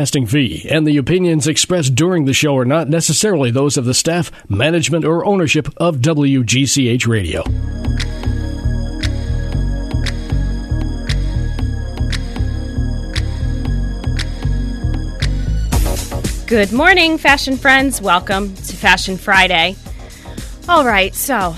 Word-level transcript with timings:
Casting 0.00 0.26
fee 0.26 0.64
and 0.70 0.86
the 0.86 0.96
opinions 0.96 1.48
expressed 1.48 1.96
during 1.96 2.24
the 2.24 2.32
show 2.32 2.56
are 2.56 2.64
not 2.64 2.88
necessarily 2.88 3.50
those 3.50 3.76
of 3.76 3.84
the 3.84 3.92
staff, 3.92 4.30
management, 4.48 5.04
or 5.04 5.24
ownership 5.24 5.66
of 5.76 5.96
WGCH 5.96 7.08
Radio. 7.08 7.42
Good 16.46 16.72
morning, 16.72 17.18
fashion 17.18 17.56
friends. 17.56 18.00
Welcome 18.00 18.54
to 18.54 18.76
Fashion 18.76 19.16
Friday. 19.16 19.74
All 20.68 20.84
right, 20.84 21.12
so 21.12 21.56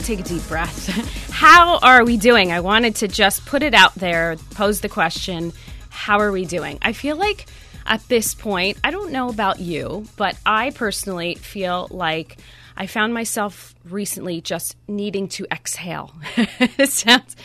take 0.00 0.18
a 0.18 0.24
deep 0.24 0.42
breath. 0.48 0.88
How 1.30 1.78
are 1.78 2.04
we 2.04 2.16
doing? 2.16 2.50
I 2.50 2.58
wanted 2.58 2.96
to 2.96 3.06
just 3.06 3.46
put 3.46 3.62
it 3.62 3.74
out 3.74 3.94
there, 3.94 4.38
pose 4.56 4.80
the 4.80 4.88
question 4.88 5.52
how 5.94 6.20
are 6.20 6.32
we 6.32 6.44
doing? 6.44 6.78
I 6.82 6.92
feel 6.92 7.16
like 7.16 7.46
at 7.86 8.06
this 8.08 8.34
point, 8.34 8.78
I 8.82 8.90
don't 8.90 9.12
know 9.12 9.28
about 9.28 9.60
you, 9.60 10.06
but 10.16 10.36
I 10.44 10.70
personally 10.70 11.34
feel 11.36 11.88
like 11.90 12.38
I 12.76 12.86
found 12.86 13.14
myself 13.14 13.74
recently 13.84 14.40
just 14.40 14.76
needing 14.88 15.28
to 15.28 15.46
exhale. 15.50 16.12
sounds, 16.84 17.36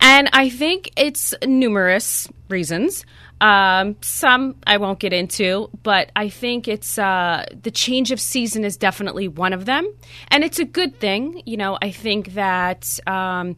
and 0.00 0.28
I 0.32 0.50
think 0.50 0.90
it's 0.96 1.34
numerous 1.44 2.28
reasons. 2.48 3.04
Um, 3.40 3.96
some 4.02 4.56
I 4.66 4.76
won't 4.76 4.98
get 4.98 5.12
into, 5.12 5.70
but 5.82 6.10
I 6.14 6.28
think 6.28 6.68
it's 6.68 6.98
uh, 6.98 7.46
the 7.62 7.70
change 7.70 8.12
of 8.12 8.20
season 8.20 8.64
is 8.64 8.76
definitely 8.76 9.28
one 9.28 9.52
of 9.54 9.64
them, 9.64 9.90
and 10.28 10.44
it's 10.44 10.58
a 10.58 10.64
good 10.64 11.00
thing. 11.00 11.42
You 11.46 11.56
know, 11.56 11.78
I 11.80 11.90
think 11.90 12.34
that 12.34 12.98
um, 13.06 13.56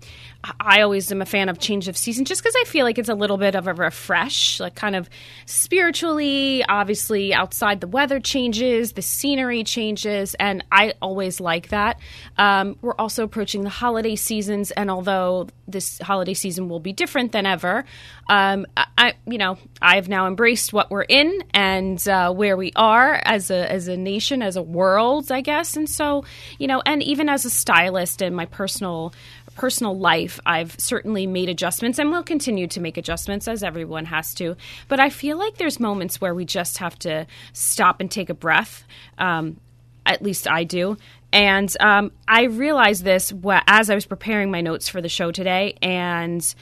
I 0.61 0.83
always 0.83 1.11
am 1.11 1.21
a 1.21 1.27
fan 1.27 1.49
of 1.49 1.59
change 1.59 1.89
of 1.89 1.97
season 1.97 2.25
just 2.25 2.43
because 2.43 2.55
I 2.57 2.65
feel 2.65 2.85
like 2.85 2.99
it's 2.99 3.09
a 3.09 3.15
little 3.15 3.39
bit 3.39 3.57
of 3.57 3.67
a 3.67 3.75
refresh, 3.75 4.61
like 4.61 4.77
kind 4.77 4.95
of 4.95 5.11
spiritually. 5.47 6.65
Obviously, 6.69 7.35
outside 7.35 7.81
the 7.81 7.89
weather 7.89 8.21
changes, 8.21 8.93
the 8.93 9.03
scenery 9.03 9.65
changes, 9.65 10.35
and 10.35 10.65
I 10.71 10.95
always 11.03 11.41
like 11.41 11.69
that. 11.71 11.99
Um, 12.39 12.77
we're 12.83 12.95
also 12.95 13.25
approaching 13.25 13.63
the 13.63 13.71
holiday 13.71 14.15
seasons, 14.15 14.71
and 14.71 14.93
although 14.93 15.49
this 15.67 15.99
holiday 15.99 16.35
season 16.35 16.69
will 16.69 16.81
be 16.81 16.93
different 16.93 17.33
than 17.33 17.47
ever, 17.47 17.85
um, 18.29 18.67
I, 18.77 19.15
you 19.27 19.39
know, 19.39 19.59
I've 19.83 20.09
now 20.09 20.27
embraced 20.27 20.73
what 20.73 20.91
we're 20.91 21.03
in 21.03 21.43
and 21.53 22.07
uh, 22.09 22.33
where 22.33 22.57
we 22.57 22.73
are 22.77 23.21
as 23.25 23.51
a 23.51 23.71
as 23.71 23.89
a 23.89 23.97
nation, 23.97 24.43
as 24.43 24.57
a 24.57 24.63
world, 24.63 25.33
I 25.33 25.41
guess. 25.41 25.77
And 25.77 25.89
so, 25.89 26.25
you 26.59 26.67
know, 26.67 26.83
and 26.87 27.03
even 27.03 27.29
as 27.29 27.45
a 27.45 27.51
stylist 27.51 28.23
in 28.23 28.35
my 28.35 28.47
personal 28.47 29.13
personal 29.55 29.99
life, 29.99 30.41
I've 30.47 30.79
certainly 30.79 31.27
made 31.27 31.49
adjustments 31.49 31.99
and 31.99 32.11
will 32.11 32.23
continue 32.23 32.67
to 32.69 32.81
make 32.81 32.97
adjustments 32.97 33.49
as 33.49 33.63
everyone 33.63 34.07
has 34.07 34.35
to. 34.35 34.57
But 34.89 35.01
I 35.01 35.11
feel 35.11 35.37
like 35.37 35.57
there's 35.57 35.79
moments 35.79 36.21
where 36.21 36.35
we 36.35 36.45
just 36.45 36.79
have 36.79 36.99
to 37.01 37.27
stop 37.53 38.01
and 38.01 38.11
take 38.11 38.31
a 38.31 38.35
breath. 38.35 38.85
Um, 39.19 39.59
at 40.05 40.23
least 40.23 40.49
I 40.51 40.65
do. 40.65 40.97
And 41.33 41.75
um, 41.81 42.13
I 42.29 42.45
realized 42.45 43.05
this 43.05 43.33
as 43.67 43.89
I 43.89 43.95
was 43.95 44.05
preparing 44.05 44.51
my 44.51 44.61
notes 44.61 44.89
for 44.89 45.01
the 45.01 45.09
show 45.09 45.33
today, 45.33 45.77
and 45.81 46.55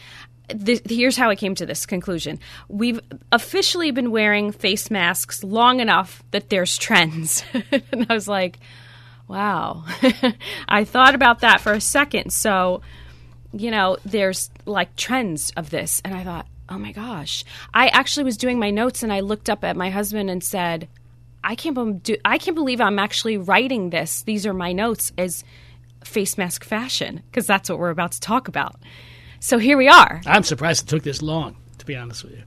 here's 0.88 1.16
how 1.16 1.30
I 1.30 1.36
came 1.36 1.54
to 1.56 1.66
this 1.66 1.86
conclusion. 1.86 2.38
We've 2.68 3.00
officially 3.32 3.90
been 3.90 4.10
wearing 4.10 4.52
face 4.52 4.90
masks 4.90 5.42
long 5.44 5.80
enough 5.80 6.22
that 6.30 6.50
there's 6.50 6.76
trends. 6.78 7.42
and 7.92 8.06
I 8.08 8.14
was 8.14 8.28
like, 8.28 8.58
wow. 9.28 9.84
I 10.68 10.84
thought 10.84 11.14
about 11.14 11.40
that 11.40 11.60
for 11.60 11.72
a 11.72 11.80
second. 11.80 12.32
So, 12.32 12.82
you 13.52 13.70
know, 13.70 13.96
there's 14.04 14.50
like 14.66 14.96
trends 14.96 15.50
of 15.56 15.70
this. 15.70 16.00
And 16.04 16.14
I 16.14 16.24
thought, 16.24 16.46
oh 16.68 16.78
my 16.78 16.92
gosh. 16.92 17.44
I 17.72 17.88
actually 17.88 18.24
was 18.24 18.36
doing 18.36 18.58
my 18.58 18.70
notes 18.70 19.02
and 19.02 19.12
I 19.12 19.20
looked 19.20 19.48
up 19.48 19.64
at 19.64 19.76
my 19.76 19.90
husband 19.90 20.30
and 20.30 20.42
said, 20.42 20.88
I 21.42 21.54
can't, 21.54 22.02
be- 22.02 22.18
I 22.24 22.38
can't 22.38 22.54
believe 22.54 22.80
I'm 22.80 22.98
actually 22.98 23.38
writing 23.38 23.90
this. 23.90 24.22
These 24.22 24.46
are 24.46 24.52
my 24.52 24.72
notes 24.72 25.12
as 25.16 25.44
face 26.04 26.38
mask 26.38 26.64
fashion 26.64 27.22
because 27.30 27.46
that's 27.46 27.68
what 27.68 27.78
we're 27.78 27.90
about 27.90 28.12
to 28.12 28.20
talk 28.20 28.48
about. 28.48 28.76
So 29.40 29.58
here 29.58 29.76
we 29.76 29.88
are. 29.88 30.20
I'm 30.26 30.42
surprised 30.42 30.84
it 30.84 30.88
took 30.88 31.02
this 31.02 31.22
long, 31.22 31.56
to 31.78 31.86
be 31.86 31.96
honest 31.96 32.24
with 32.24 32.34
you. 32.34 32.42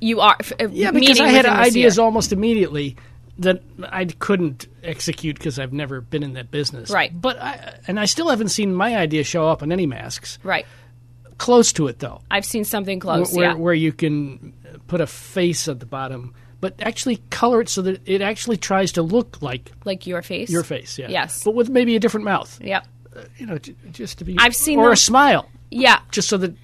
You 0.00 0.20
are, 0.20 0.36
uh, 0.60 0.68
yeah, 0.68 0.90
because 0.90 1.20
I 1.20 1.28
had 1.28 1.46
ideas 1.46 1.96
year. 1.96 2.04
almost 2.04 2.32
immediately 2.32 2.96
that 3.38 3.62
I 3.82 4.06
couldn't 4.06 4.66
execute 4.82 5.38
because 5.38 5.58
I've 5.58 5.72
never 5.72 6.00
been 6.00 6.22
in 6.22 6.34
that 6.34 6.50
business. 6.50 6.90
Right. 6.90 7.18
But 7.18 7.40
I, 7.40 7.78
and 7.86 8.00
I 8.00 8.06
still 8.06 8.28
haven't 8.28 8.48
seen 8.48 8.74
my 8.74 8.96
idea 8.96 9.24
show 9.24 9.46
up 9.46 9.62
on 9.62 9.72
any 9.72 9.86
masks. 9.86 10.38
Right. 10.42 10.66
Close 11.38 11.72
to 11.74 11.86
it 11.88 11.98
though. 11.98 12.22
I've 12.30 12.46
seen 12.46 12.64
something 12.64 12.98
close. 12.98 13.34
Where, 13.34 13.50
yeah. 13.50 13.54
where 13.54 13.74
you 13.74 13.92
can 13.92 14.54
put 14.86 15.02
a 15.02 15.06
face 15.06 15.68
at 15.68 15.80
the 15.80 15.86
bottom, 15.86 16.34
but 16.60 16.74
actually 16.80 17.16
color 17.28 17.60
it 17.60 17.68
so 17.68 17.82
that 17.82 18.00
it 18.06 18.22
actually 18.22 18.56
tries 18.56 18.92
to 18.92 19.02
look 19.02 19.42
like 19.42 19.70
like 19.84 20.06
your 20.06 20.22
face. 20.22 20.48
Your 20.48 20.62
face. 20.62 20.98
Yeah. 20.98 21.08
Yes. 21.08 21.44
But 21.44 21.54
with 21.54 21.68
maybe 21.68 21.94
a 21.94 22.00
different 22.00 22.24
mouth. 22.24 22.58
Yep. 22.62 22.86
Uh, 23.14 23.20
you 23.36 23.46
know, 23.46 23.58
just 23.92 24.18
to 24.18 24.24
be. 24.24 24.36
I've 24.38 24.56
seen 24.56 24.78
or 24.78 24.84
them. 24.84 24.92
a 24.92 24.96
smile. 24.96 25.46
Yeah. 25.70 26.00
Just 26.10 26.28
so 26.28 26.36
that 26.38 26.54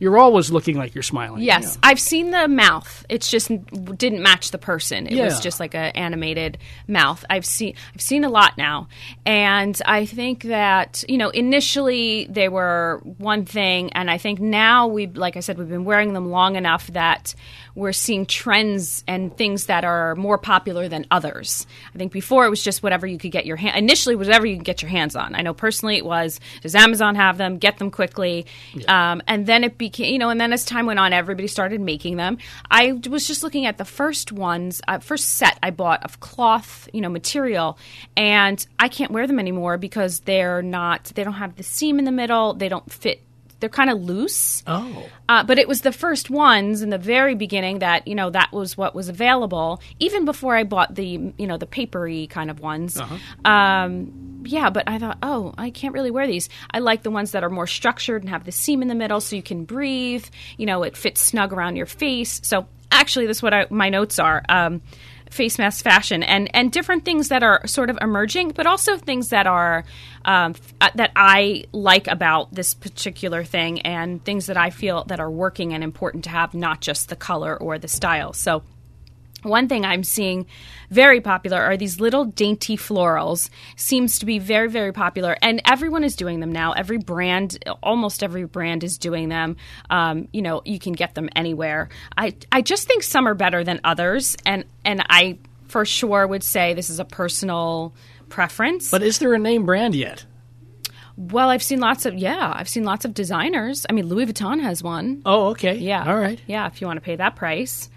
you're 0.00 0.16
always 0.16 0.50
looking 0.50 0.76
like 0.76 0.94
you're 0.94 1.02
smiling. 1.02 1.42
Yes, 1.42 1.62
you 1.62 1.68
know. 1.68 1.76
I've 1.82 2.00
seen 2.00 2.30
the 2.30 2.48
mouth. 2.48 3.04
It's 3.10 3.30
just 3.30 3.50
didn't 3.98 4.22
match 4.22 4.50
the 4.50 4.58
person. 4.58 5.06
It 5.06 5.12
yeah. 5.12 5.26
was 5.26 5.40
just 5.40 5.60
like 5.60 5.74
an 5.74 5.92
animated 5.94 6.56
mouth. 6.88 7.22
I've 7.28 7.44
seen 7.44 7.74
I've 7.94 8.00
seen 8.00 8.24
a 8.24 8.30
lot 8.30 8.56
now, 8.56 8.88
and 9.26 9.80
I 9.84 10.06
think 10.06 10.44
that 10.44 11.04
you 11.06 11.18
know 11.18 11.28
initially 11.28 12.26
they 12.30 12.48
were 12.48 13.02
one 13.18 13.44
thing, 13.44 13.92
and 13.92 14.10
I 14.10 14.16
think 14.16 14.40
now 14.40 14.88
we, 14.88 15.06
like 15.06 15.36
I 15.36 15.40
said, 15.40 15.58
we've 15.58 15.68
been 15.68 15.84
wearing 15.84 16.14
them 16.14 16.30
long 16.30 16.56
enough 16.56 16.86
that 16.88 17.34
we're 17.74 17.92
seeing 17.92 18.24
trends 18.24 19.04
and 19.06 19.36
things 19.36 19.66
that 19.66 19.84
are 19.84 20.16
more 20.16 20.38
popular 20.38 20.88
than 20.88 21.06
others. 21.10 21.66
I 21.94 21.98
think 21.98 22.10
before 22.10 22.46
it 22.46 22.50
was 22.50 22.62
just 22.62 22.82
whatever 22.82 23.06
you 23.06 23.18
could 23.18 23.32
get 23.32 23.44
your 23.44 23.56
hand. 23.56 23.76
Initially, 23.76 24.16
whatever 24.16 24.46
you 24.46 24.56
can 24.56 24.64
get 24.64 24.80
your 24.80 24.90
hands 24.90 25.14
on. 25.14 25.34
I 25.34 25.42
know 25.42 25.52
personally 25.52 25.98
it 25.98 26.06
was 26.06 26.40
does 26.62 26.74
Amazon 26.74 27.16
have 27.16 27.36
them? 27.36 27.58
Get 27.58 27.76
them 27.76 27.90
quickly, 27.90 28.46
yeah. 28.72 29.12
um, 29.12 29.22
and 29.26 29.44
then 29.44 29.62
it 29.62 29.76
became 29.76 29.89
you 29.98 30.18
know. 30.18 30.30
And 30.30 30.40
then 30.40 30.52
as 30.52 30.64
time 30.64 30.86
went 30.86 30.98
on, 30.98 31.12
everybody 31.12 31.48
started 31.48 31.80
making 31.80 32.16
them. 32.16 32.38
I 32.70 32.92
was 33.08 33.26
just 33.26 33.42
looking 33.42 33.66
at 33.66 33.78
the 33.78 33.84
first 33.84 34.32
ones, 34.32 34.80
uh, 34.88 34.98
first 34.98 35.30
set 35.30 35.58
I 35.62 35.70
bought 35.70 36.04
of 36.04 36.20
cloth, 36.20 36.88
you 36.92 37.00
know, 37.00 37.08
material, 37.08 37.78
and 38.16 38.64
I 38.78 38.88
can't 38.88 39.10
wear 39.10 39.26
them 39.26 39.38
anymore 39.38 39.78
because 39.78 40.20
they're 40.20 40.62
not. 40.62 41.04
They 41.14 41.24
don't 41.24 41.34
have 41.34 41.56
the 41.56 41.62
seam 41.62 41.98
in 41.98 42.04
the 42.04 42.12
middle. 42.12 42.54
They 42.54 42.68
don't 42.68 42.90
fit 42.90 43.22
they're 43.60 43.68
kind 43.68 43.90
of 43.90 44.02
loose. 44.02 44.62
Oh. 44.66 45.06
Uh, 45.28 45.44
but 45.44 45.58
it 45.58 45.68
was 45.68 45.82
the 45.82 45.92
first 45.92 46.30
ones 46.30 46.82
in 46.82 46.90
the 46.90 46.98
very 46.98 47.34
beginning 47.34 47.80
that 47.80 48.08
you 48.08 48.14
know 48.14 48.30
that 48.30 48.52
was 48.52 48.76
what 48.76 48.94
was 48.94 49.08
available. 49.08 49.80
Even 49.98 50.24
before 50.24 50.56
I 50.56 50.64
bought 50.64 50.94
the 50.94 51.32
you 51.36 51.46
know 51.46 51.58
the 51.58 51.66
papery 51.66 52.26
kind 52.26 52.50
of 52.50 52.60
ones. 52.60 52.98
Uh-huh. 52.98 53.50
Um, 53.50 54.29
yeah, 54.44 54.70
but 54.70 54.84
I 54.86 54.98
thought, 54.98 55.18
oh, 55.22 55.54
I 55.58 55.70
can't 55.70 55.94
really 55.94 56.10
wear 56.10 56.26
these. 56.26 56.48
I 56.70 56.78
like 56.78 57.02
the 57.02 57.10
ones 57.10 57.32
that 57.32 57.44
are 57.44 57.50
more 57.50 57.66
structured 57.66 58.22
and 58.22 58.30
have 58.30 58.44
the 58.44 58.52
seam 58.52 58.82
in 58.82 58.88
the 58.88 58.94
middle, 58.94 59.20
so 59.20 59.36
you 59.36 59.42
can 59.42 59.64
breathe. 59.64 60.24
You 60.56 60.66
know, 60.66 60.82
it 60.82 60.96
fits 60.96 61.20
snug 61.20 61.52
around 61.52 61.76
your 61.76 61.86
face. 61.86 62.40
So 62.44 62.66
actually, 62.90 63.26
this 63.26 63.38
is 63.38 63.42
what 63.42 63.54
I, 63.54 63.66
my 63.70 63.88
notes 63.88 64.18
are. 64.18 64.42
Um, 64.48 64.82
face 65.30 65.58
mask 65.58 65.84
fashion 65.84 66.24
and 66.24 66.50
and 66.54 66.72
different 66.72 67.04
things 67.04 67.28
that 67.28 67.44
are 67.44 67.64
sort 67.66 67.88
of 67.88 67.96
emerging, 68.00 68.50
but 68.50 68.66
also 68.66 68.96
things 68.96 69.28
that 69.28 69.46
are 69.46 69.84
um, 70.24 70.54
uh, 70.80 70.90
that 70.96 71.12
I 71.14 71.64
like 71.72 72.08
about 72.08 72.52
this 72.52 72.74
particular 72.74 73.44
thing 73.44 73.80
and 73.82 74.22
things 74.24 74.46
that 74.46 74.56
I 74.56 74.70
feel 74.70 75.04
that 75.04 75.20
are 75.20 75.30
working 75.30 75.72
and 75.72 75.84
important 75.84 76.24
to 76.24 76.30
have, 76.30 76.52
not 76.52 76.80
just 76.80 77.08
the 77.08 77.16
color 77.16 77.56
or 77.56 77.78
the 77.78 77.88
style. 77.88 78.32
So 78.32 78.62
one 79.42 79.68
thing 79.68 79.84
I'm 79.84 80.04
seeing 80.04 80.46
very 80.90 81.20
popular 81.20 81.58
are 81.60 81.76
these 81.76 82.00
little 82.00 82.24
dainty 82.24 82.76
florals. 82.76 83.50
Seems 83.76 84.18
to 84.18 84.26
be 84.26 84.38
very, 84.38 84.68
very 84.68 84.92
popular, 84.92 85.36
and 85.42 85.62
everyone 85.64 86.04
is 86.04 86.16
doing 86.16 86.40
them 86.40 86.52
now. 86.52 86.72
Every 86.72 86.98
brand, 86.98 87.58
almost 87.82 88.22
every 88.22 88.44
brand, 88.44 88.84
is 88.84 88.98
doing 88.98 89.28
them. 89.28 89.56
Um, 89.88 90.28
you 90.32 90.42
know, 90.42 90.62
you 90.64 90.78
can 90.78 90.92
get 90.92 91.14
them 91.14 91.28
anywhere. 91.34 91.88
I, 92.16 92.34
I 92.52 92.62
just 92.62 92.86
think 92.86 93.02
some 93.02 93.26
are 93.26 93.34
better 93.34 93.64
than 93.64 93.80
others, 93.84 94.36
and 94.44 94.64
and 94.84 95.04
I 95.08 95.38
for 95.68 95.84
sure 95.84 96.26
would 96.26 96.42
say 96.42 96.74
this 96.74 96.90
is 96.90 96.98
a 96.98 97.04
personal 97.04 97.94
preference. 98.28 98.90
But 98.90 99.02
is 99.02 99.18
there 99.18 99.34
a 99.34 99.38
name 99.38 99.64
brand 99.66 99.94
yet? 99.94 100.24
Well, 101.16 101.50
I've 101.50 101.62
seen 101.62 101.80
lots 101.80 102.06
of 102.06 102.14
yeah, 102.14 102.52
I've 102.54 102.68
seen 102.68 102.84
lots 102.84 103.04
of 103.04 103.12
designers. 103.12 103.84
I 103.88 103.92
mean, 103.92 104.06
Louis 104.06 104.26
Vuitton 104.26 104.60
has 104.62 104.82
one. 104.82 105.22
Oh, 105.26 105.48
okay. 105.48 105.76
Yeah. 105.76 106.08
All 106.10 106.18
right. 106.18 106.40
Yeah, 106.46 106.66
if 106.66 106.80
you 106.80 106.86
want 106.86 106.96
to 106.96 107.02
pay 107.02 107.16
that 107.16 107.36
price. 107.36 107.90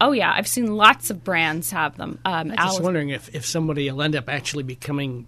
Oh 0.00 0.12
yeah, 0.12 0.32
I've 0.32 0.48
seen 0.48 0.66
lots 0.66 1.10
of 1.10 1.24
brands 1.24 1.70
have 1.70 1.96
them. 1.96 2.18
Um, 2.24 2.50
I'm 2.50 2.56
just 2.56 2.82
wondering 2.82 3.10
if, 3.10 3.34
if 3.34 3.46
somebody 3.46 3.90
will 3.90 4.02
end 4.02 4.14
up 4.14 4.28
actually 4.28 4.62
becoming 4.62 5.26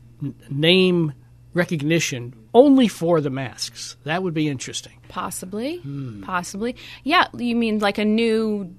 name 0.51 1.15
recognition 1.55 2.35
only 2.55 2.89
for 2.89 3.21
the 3.21 3.31
masks. 3.31 3.97
That 4.05 4.23
would 4.23 4.35
be 4.35 4.49
interesting. 4.49 4.93
Possibly, 5.09 5.79
hmm. 5.79 6.23
possibly. 6.23 6.77
Yeah, 7.03 7.27
you 7.37 7.57
mean 7.57 7.79
like 7.79 7.99
a 7.99 8.05
new 8.05 8.75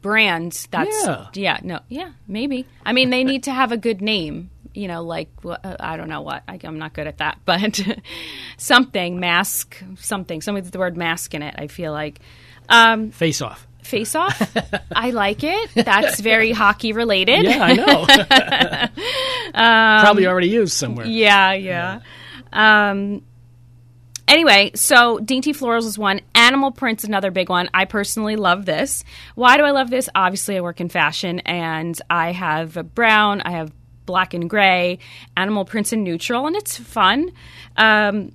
brand? 0.00 0.66
That's 0.70 1.06
yeah. 1.06 1.26
yeah, 1.34 1.60
no, 1.62 1.80
yeah, 1.88 2.12
maybe. 2.26 2.66
I 2.84 2.92
mean, 2.92 3.10
they 3.10 3.24
need 3.24 3.44
to 3.44 3.52
have 3.52 3.72
a 3.72 3.76
good 3.76 4.02
name. 4.02 4.50
You 4.72 4.86
know, 4.86 5.02
like 5.02 5.30
uh, 5.44 5.76
I 5.80 5.96
don't 5.96 6.08
know 6.08 6.20
what 6.20 6.44
I, 6.46 6.58
am 6.62 6.78
not 6.78 6.92
good 6.92 7.08
at 7.08 7.18
that, 7.18 7.38
but 7.44 7.80
something 8.56 9.18
mask, 9.18 9.82
something, 9.98 10.40
something 10.40 10.62
with 10.62 10.72
the 10.72 10.78
word 10.78 10.96
mask 10.96 11.34
in 11.34 11.42
it. 11.42 11.54
I 11.58 11.66
feel 11.66 11.92
like 11.92 12.20
um, 12.68 13.10
face 13.10 13.40
off. 13.42 13.66
Face 13.82 14.14
Off. 14.14 14.40
I 14.94 15.10
like 15.10 15.42
it. 15.44 15.70
That's 15.74 16.20
very 16.20 16.52
hockey 16.52 16.92
related. 16.92 17.44
Yeah, 17.44 17.62
I 17.62 17.72
know. 17.74 18.90
Probably 20.02 20.26
already 20.26 20.48
used 20.48 20.72
somewhere. 20.72 21.06
Um, 21.06 21.10
Yeah, 21.12 21.52
yeah. 21.52 22.00
Um, 22.52 23.22
anyway, 24.28 24.72
so 24.74 25.18
Dainty 25.18 25.52
Florals 25.52 25.84
is 25.86 25.98
one. 25.98 26.20
Animal 26.34 26.70
Print's 26.72 27.04
another 27.04 27.30
big 27.30 27.48
one. 27.48 27.68
I 27.74 27.84
personally 27.84 28.36
love 28.36 28.66
this. 28.66 29.04
Why 29.34 29.56
do 29.56 29.64
I 29.64 29.70
love 29.70 29.90
this? 29.90 30.08
Obviously, 30.14 30.56
I 30.56 30.60
work 30.60 30.80
in 30.80 30.88
fashion 30.88 31.40
and 31.40 32.00
I 32.08 32.32
have 32.32 32.94
brown, 32.94 33.40
I 33.42 33.50
have 33.52 33.72
black 34.06 34.34
and 34.34 34.50
gray, 34.50 34.98
Animal 35.36 35.64
Print's 35.64 35.92
in 35.92 36.02
neutral, 36.02 36.46
and 36.46 36.56
it's 36.56 36.76
fun. 36.76 37.30
Um, 37.76 38.32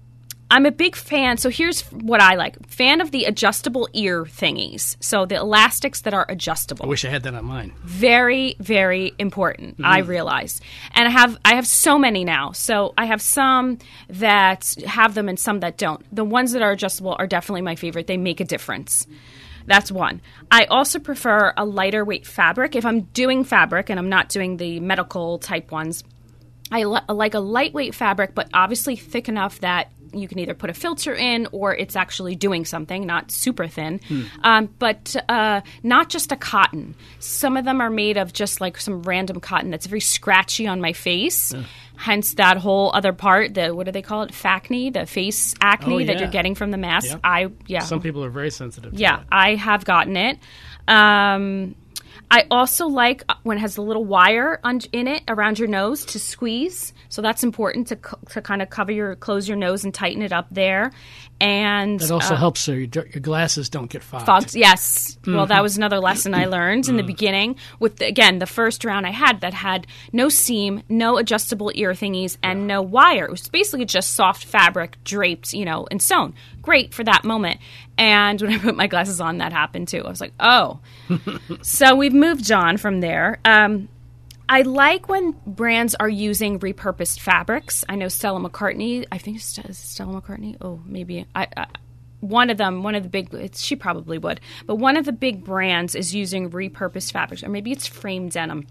I'm 0.55 0.65
a 0.65 0.71
big 0.71 0.95
fan. 0.95 1.35
So 1.35 1.49
here's 1.49 1.81
what 1.91 2.21
I 2.21 2.35
like: 2.35 2.69
fan 2.69 3.01
of 3.01 3.11
the 3.11 3.25
adjustable 3.25 3.89
ear 3.91 4.23
thingies. 4.23 4.95
So 5.01 5.25
the 5.25 5.35
elastics 5.35 6.01
that 6.01 6.13
are 6.13 6.25
adjustable. 6.29 6.85
I 6.85 6.87
wish 6.87 7.03
I 7.03 7.09
had 7.09 7.23
that 7.23 7.33
on 7.33 7.43
mine. 7.43 7.73
very 7.83 8.55
very 8.59 9.13
important 9.19 9.75
i 9.83 9.99
mm-hmm. 9.99 10.09
realize. 10.09 10.61
And 10.93 11.09
i 11.09 11.11
have 11.11 11.37
i 11.43 11.55
have 11.55 11.67
so 11.67 11.99
many 11.99 12.23
now. 12.23 12.53
So 12.53 12.93
i 12.97 13.03
have 13.03 13.21
some 13.21 13.79
that 14.07 14.75
have 14.85 15.13
them 15.13 15.27
and 15.27 15.37
some 15.37 15.59
that 15.59 15.77
don't. 15.77 16.01
The 16.15 16.23
ones 16.23 16.53
that 16.53 16.61
are 16.61 16.71
adjustable 16.71 17.17
are 17.19 17.27
definitely 17.27 17.63
my 17.63 17.75
favorite. 17.75 18.07
They 18.07 18.15
make 18.15 18.39
a 18.39 18.45
difference. 18.45 19.07
That's 19.67 19.91
one. 19.91 20.21
I 20.49 20.65
also 20.65 20.99
prefer 20.99 21.53
a 21.57 21.65
lighter 21.65 22.05
weight 22.05 22.25
fabric. 22.25 22.77
If 22.77 22.85
i'm 22.85 23.01
doing 23.01 23.43
fabric 23.43 23.89
and 23.89 23.99
i'm 23.99 24.09
not 24.09 24.29
doing 24.29 24.55
the 24.55 24.79
medical 24.79 25.37
type 25.37 25.73
ones 25.73 26.05
I 26.71 26.83
li- 26.83 27.01
like 27.07 27.35
a 27.35 27.39
lightweight 27.39 27.93
fabric, 27.93 28.33
but 28.33 28.49
obviously 28.53 28.95
thick 28.95 29.29
enough 29.29 29.59
that 29.59 29.91
you 30.19 30.27
can 30.27 30.39
either 30.39 30.53
put 30.53 30.69
a 30.69 30.73
filter 30.73 31.13
in 31.13 31.47
or 31.51 31.75
it's 31.75 31.95
actually 31.95 32.35
doing 32.35 32.65
something, 32.65 33.05
not 33.05 33.31
super 33.31 33.67
thin. 33.67 33.99
Um, 34.43 34.69
but 34.79 35.15
uh, 35.29 35.61
not 35.83 36.09
just 36.09 36.31
a 36.31 36.35
cotton. 36.35 36.95
Some 37.19 37.57
of 37.57 37.65
them 37.65 37.81
are 37.81 37.89
made 37.89 38.17
of 38.17 38.33
just 38.33 38.61
like 38.61 38.77
some 38.79 39.03
random 39.03 39.39
cotton 39.39 39.71
that's 39.71 39.85
very 39.87 40.01
scratchy 40.01 40.67
on 40.67 40.81
my 40.81 40.93
face. 40.93 41.53
Hence 41.97 42.33
that 42.33 42.57
whole 42.57 42.91
other 42.93 43.13
part, 43.13 43.53
the 43.53 43.69
what 43.73 43.85
do 43.85 43.91
they 43.91 44.01
call 44.01 44.23
it? 44.23 44.31
Facne, 44.31 44.91
the 44.91 45.05
face 45.05 45.55
acne 45.61 46.03
Oh, 46.03 46.05
that 46.05 46.19
you're 46.19 46.29
getting 46.29 46.53
from 46.55 46.71
the 46.71 46.77
mask. 46.77 47.09
Yep. 47.09 47.19
I 47.23 47.47
yeah. 47.67 47.79
Some 47.79 48.01
people 48.01 48.23
are 48.23 48.29
very 48.29 48.51
sensitive. 48.51 48.91
To 48.93 48.97
Yeah. 48.99 49.23
I 49.31 49.55
have 49.55 49.85
gotten 49.85 50.17
it. 50.17 50.37
Um, 50.87 51.75
I 52.31 52.45
also 52.51 52.87
like 52.87 53.23
uh, 53.29 53.35
when 53.43 53.57
it 53.57 53.61
has 53.61 53.77
a 53.77 53.81
little 53.81 54.05
wire 54.05 54.59
un- 54.63 54.81
in 54.91 55.07
it 55.07 55.23
around 55.27 55.59
your 55.59 55.67
nose 55.67 56.05
to 56.05 56.19
squeeze. 56.19 56.93
So 57.09 57.21
that's 57.21 57.43
important 57.43 57.87
to, 57.89 57.95
co- 57.97 58.19
to 58.31 58.41
kind 58.41 58.61
of 58.61 58.69
cover 58.69 58.91
your, 58.91 59.15
close 59.15 59.47
your 59.47 59.57
nose 59.57 59.83
and 59.85 59.93
tighten 59.93 60.21
it 60.21 60.33
up 60.33 60.47
there. 60.51 60.91
And 61.41 61.99
That 61.99 62.11
also 62.11 62.33
uh, 62.33 62.37
helps 62.37 62.61
so 62.61 62.71
your, 62.71 62.87
your 63.07 63.21
glasses 63.21 63.69
don't 63.69 63.89
get 63.89 64.01
fogged. 64.03 64.25
fogged. 64.25 64.55
Yes. 64.55 65.17
Well, 65.25 65.35
Mm-hmm. 65.35 65.49
that 65.49 65.61
was 65.63 65.75
another 65.77 65.99
lesson 65.99 66.33
I 66.33 66.45
learned 66.45 66.87
in 66.87 66.95
the 66.97 67.03
beginning. 67.03 67.57
With 67.79 67.97
the, 67.97 68.05
again 68.07 68.39
the 68.39 68.45
first 68.45 68.85
round 68.85 69.05
I 69.05 69.11
had 69.11 69.41
that 69.41 69.53
had 69.53 69.85
no 70.13 70.29
seam, 70.29 70.81
no 70.87 71.17
adjustable 71.17 71.71
ear 71.75 71.91
thingies, 71.91 72.37
and 72.41 72.67
no 72.67 72.81
wire. 72.81 73.25
It 73.25 73.31
was 73.31 73.47
basically 73.49 73.85
just 73.85 74.13
soft 74.13 74.45
fabric 74.45 74.95
draped, 75.03 75.53
you 75.53 75.65
know, 75.65 75.87
and 75.91 76.01
sewn. 76.01 76.33
Great 76.65 76.95
for 76.95 77.03
that 77.03 77.23
moment. 77.23 77.59
And 77.97 78.41
when 78.41 78.53
I 78.53 78.57
put 78.59 78.75
my 78.75 78.87
glasses 78.87 79.21
on, 79.21 79.37
that 79.37 79.53
happened 79.53 79.87
too. 79.87 80.03
I 80.03 80.09
was 80.09 80.19
like, 80.19 80.33
oh. 80.39 80.79
so 81.61 81.95
we've 81.95 82.13
moved 82.13 82.51
on 82.51 82.77
from 82.77 83.01
there. 83.01 83.39
Um, 83.45 83.87
I 84.49 84.63
like 84.63 85.07
when 85.07 85.35
brands 85.45 85.95
are 85.95 86.09
using 86.09 86.59
repurposed 86.59 87.19
fabrics. 87.19 87.85
I 87.87 87.95
know 87.95 88.07
Stella 88.07 88.39
McCartney. 88.39 89.05
I 89.11 89.19
think 89.19 89.37
it's 89.37 89.77
Stella 89.77 90.21
McCartney. 90.21 90.57
Oh, 90.59 90.81
maybe 90.85 91.27
I, 91.35 91.47
I. 91.55 91.67
One 92.21 92.49
of 92.49 92.57
them, 92.57 92.81
one 92.81 92.95
of 92.95 93.03
the 93.03 93.09
big, 93.09 93.31
it's, 93.33 93.61
she 93.61 93.75
probably 93.75 94.17
would, 94.17 94.39
but 94.65 94.77
one 94.77 94.97
of 94.97 95.05
the 95.05 95.11
big 95.11 95.43
brands 95.43 95.93
is 95.93 96.15
using 96.15 96.49
repurposed 96.49 97.11
fabrics, 97.11 97.43
or 97.43 97.49
maybe 97.49 97.71
it's 97.71 97.85
frame 97.85 98.29
denim. 98.29 98.65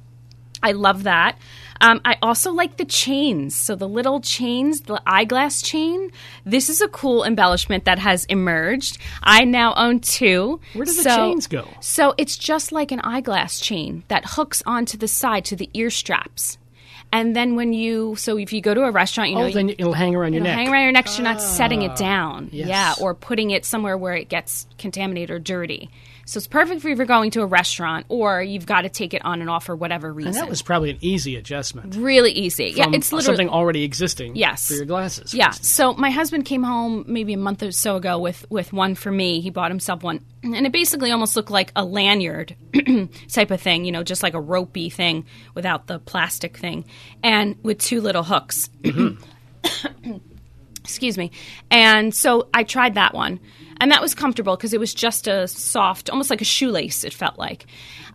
I 0.65 0.73
love 0.73 1.05
that. 1.05 1.39
Um, 1.81 2.01
I 2.05 2.17
also 2.23 2.53
like 2.53 2.77
the 2.79 2.85
chains. 2.85 3.55
So 3.55 3.75
the 3.77 3.89
little 3.89 4.21
chains, 4.21 4.83
the 4.83 5.01
eyeglass 5.07 5.61
chain. 5.61 6.11
This 6.47 6.69
is 6.71 6.81
a 6.81 6.89
cool 6.89 7.25
embellishment 7.25 7.85
that 7.85 7.99
has 7.99 8.25
emerged. 8.27 8.99
I 9.23 9.45
now 9.45 9.75
own 9.77 10.01
two. 10.01 10.61
Where 10.73 10.85
do 10.87 10.93
the 10.93 11.03
So- 11.03 11.17
chains 11.17 11.47
go? 11.47 11.69
so 11.81 12.15
it's 12.17 12.37
just 12.39 12.73
like 12.73 12.91
an 12.93 13.01
eyeglass 13.01 13.61
chain 13.61 14.03
that 14.09 14.25
hooks 14.27 14.63
onto 14.67 14.97
the 14.97 15.09
side 15.09 15.45
to 15.47 15.57
the 15.57 15.69
ear 15.75 15.91
straps. 15.91 16.59
And 17.13 17.37
then 17.37 17.55
when 17.55 17.73
you, 17.73 18.17
so 18.17 18.39
if 18.39 18.53
you 18.53 18.61
go 18.61 18.75
to 18.75 18.83
a 18.85 18.91
restaurant, 18.91 19.31
you 19.31 19.37
know, 19.37 19.45
Oh, 19.45 19.51
then 19.51 19.69
it'll 19.71 19.93
hang 19.93 20.17
around 20.17 20.33
your 20.33 20.43
It'll 20.43 20.49
neck. 20.51 20.57
hang 20.65 20.69
around 20.73 20.83
your 20.85 20.93
neck. 20.93 21.07
so 21.07 21.23
you're 21.23 21.31
not 21.31 21.41
setting 21.41 21.83
it 21.83 21.95
down. 21.97 22.49
yes. 22.53 22.67
Yeah, 22.67 22.95
or 23.01 23.15
putting 23.15 23.51
it 23.51 23.65
somewhere 23.65 23.97
where 23.97 24.15
it 24.15 24.29
gets 24.29 24.67
contaminated 24.79 25.31
or 25.31 25.39
dirty. 25.39 25.91
So 26.27 26.39
it's 26.39 26.47
perfect 26.47 26.81
for 26.83 26.89
if 26.89 26.99
you're 26.99 27.07
going 27.07 27.31
to 27.33 27.43
a 27.43 27.47
restaurant 27.47 28.07
or 28.09 28.43
you've 28.43 28.67
got 28.67 28.83
to 28.83 28.89
take 28.89 29.15
it 29.15 29.25
on 29.25 29.41
and 29.41 29.51
off 29.51 29.65
for 29.65 29.77
whatever 29.77 30.13
reason. 30.13 30.29
and 30.29 30.37
that 30.37 30.49
was 30.49 30.63
probably 30.63 30.91
an 30.91 30.99
easy 31.01 31.37
adjustment. 31.37 31.95
really 31.97 32.33
easy. 32.33 32.73
yeah, 32.75 32.87
it's 32.93 33.13
literally 33.13 33.25
something 33.25 33.49
already 33.49 33.85
existing. 33.85 34.37
Yes. 34.37 34.69
for 34.69 34.75
your 34.75 34.87
glasses. 34.87 35.31
for 35.33 35.37
yeah. 35.37 35.47
instance. 35.49 35.69
So 35.69 35.95
my 35.95 36.11
husband 36.11 36.45
came 36.45 36.63
home 36.63 37.05
maybe 37.07 37.35
a 37.35 37.39
month 37.39 37.63
or 37.63 37.73
so 37.73 37.97
ago 37.97 38.19
with 38.19 38.47
with 38.51 38.73
one 38.73 38.95
for 38.95 39.11
me. 39.11 39.41
He 39.41 39.51
bought 39.51 39.71
himself 39.71 40.03
one, 40.03 40.25
and 40.43 40.67
it 40.67 40.73
basically 40.73 41.11
almost 41.11 41.37
looked 41.37 41.51
like 41.51 41.73
a 41.77 41.85
lanyard 41.85 42.57
type 43.29 43.51
of 43.51 43.61
thing. 43.61 43.85
You 43.85 43.93
know, 43.93 44.03
just 44.03 44.23
like 44.23 44.35
a 44.35 44.41
ropey 44.41 44.91
thing 44.91 45.27
without 45.55 45.87
the 45.87 45.99
plastic 45.99 46.57
thing, 46.57 46.85
and 47.23 47.57
with 47.63 47.79
two 47.79 48.01
little 48.01 48.23
hooks. 48.23 48.69
Mm-hmm. 48.83 50.17
Excuse 50.85 51.17
me. 51.17 51.31
And 51.71 52.15
so 52.15 52.49
I 52.53 52.63
tried 52.63 52.95
that 52.95 53.15
one, 53.15 53.41
and 53.81 53.91
that 53.91 54.01
was 54.01 54.15
comfortable 54.15 54.57
because 54.57 54.73
it 54.73 54.81
was 54.81 54.95
just 54.95 55.27
a 55.27 55.49
soft, 55.49 56.11
almost 56.11 56.31
like 56.31 56.41
a 56.41 56.45
shoelace. 56.45 57.05
It 57.05 57.13
felt 57.13 57.39
like. 57.39 57.67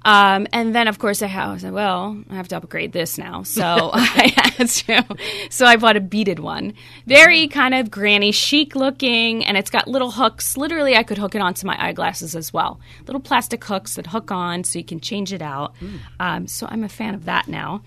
Um, 0.05 0.47
and 0.53 0.73
then, 0.73 0.87
of 0.87 0.99
course, 0.99 1.21
I, 1.21 1.27
I 1.27 1.57
said, 1.57 1.73
"Well, 1.73 2.21
I 2.29 2.35
have 2.35 2.47
to 2.49 2.57
upgrade 2.57 2.93
this 2.93 3.17
now." 3.17 3.43
So 3.43 3.63
I 3.93 4.33
had 4.35 4.67
to. 4.67 5.05
So 5.49 5.65
I 5.65 5.75
bought 5.75 5.97
a 5.97 6.01
beaded 6.01 6.39
one, 6.39 6.73
very 7.05 7.47
kind 7.47 7.73
of 7.73 7.91
granny 7.91 8.31
chic 8.31 8.75
looking, 8.75 9.45
and 9.45 9.57
it's 9.57 9.69
got 9.69 9.87
little 9.87 10.11
hooks. 10.11 10.55
Literally, 10.57 10.95
I 10.95 11.03
could 11.03 11.17
hook 11.17 11.35
it 11.35 11.41
onto 11.41 11.67
my 11.67 11.81
eyeglasses 11.83 12.35
as 12.35 12.53
well. 12.53 12.79
Little 13.07 13.21
plastic 13.21 13.63
hooks 13.63 13.95
that 13.95 14.07
hook 14.07 14.31
on, 14.31 14.63
so 14.63 14.79
you 14.79 14.85
can 14.85 14.99
change 14.99 15.33
it 15.33 15.41
out. 15.41 15.75
Um, 16.19 16.47
so 16.47 16.67
I'm 16.69 16.83
a 16.83 16.89
fan 16.89 17.13
of 17.15 17.25
that 17.25 17.47
now. 17.47 17.81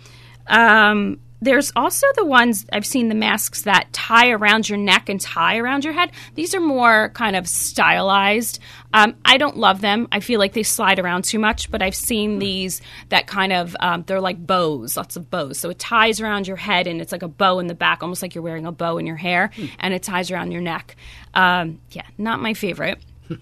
Um, 0.48 1.20
there's 1.43 1.73
also 1.75 2.06
the 2.15 2.25
ones 2.25 2.65
I've 2.73 2.87
seen 2.87 3.09
the 3.09 3.17
masks 3.17 3.62
that 3.62 3.93
tie 3.93 4.31
around 4.31 4.69
your 4.69 4.79
neck 4.79 5.09
and 5.09 5.21
tie 5.21 5.59
around 5.59 5.85
your 5.85 5.93
head. 5.93 6.12
These 6.37 6.55
are 6.55 6.61
more 6.61 7.11
kind 7.11 7.35
of 7.35 7.49
stylized. 7.49 8.61
Um, 8.94 9.17
I 9.25 9.39
don't 9.39 9.56
love 9.56 9.81
them. 9.81 10.06
I 10.12 10.21
feel 10.21 10.39
like 10.39 10.53
they 10.53 10.62
slide 10.62 11.00
around 11.00 11.25
too 11.25 11.41
much, 11.41 11.69
but 11.69 11.83
I've 11.83 11.97
seen 11.97 12.39
these 12.39 12.81
that 13.09 13.27
kind 13.27 13.53
of, 13.53 13.77
um, 13.81 14.05
they're 14.06 14.21
like 14.21 14.46
bows, 14.46 14.96
lots 14.96 15.17
of 15.17 15.31
bows. 15.31 15.58
So 15.58 15.69
it 15.69 15.81
ties 15.81 16.20
around 16.20 16.46
your 16.46 16.56
head 16.56 16.87
and 16.87 17.01
it's 17.01 17.11
like 17.11 17.25
a 17.25 17.29
bow 17.29 17.58
in 17.58 17.67
the 17.67 17.75
back, 17.75 18.05
almost 18.05 18.22
like 18.22 18.37
you're 18.37 18.43
wearing 18.44 18.65
a 18.65 18.72
bow 18.72 18.99
in 18.99 19.06
your 19.06 19.17
hair, 19.17 19.51
and 19.81 19.93
it 19.93 20.05
ties 20.05 20.31
around 20.31 20.53
your 20.53 20.63
neck. 20.63 20.94
Um, 21.34 21.81
yeah, 21.91 22.06
not 22.19 22.41
my 22.41 22.55
favorite. 22.55 22.99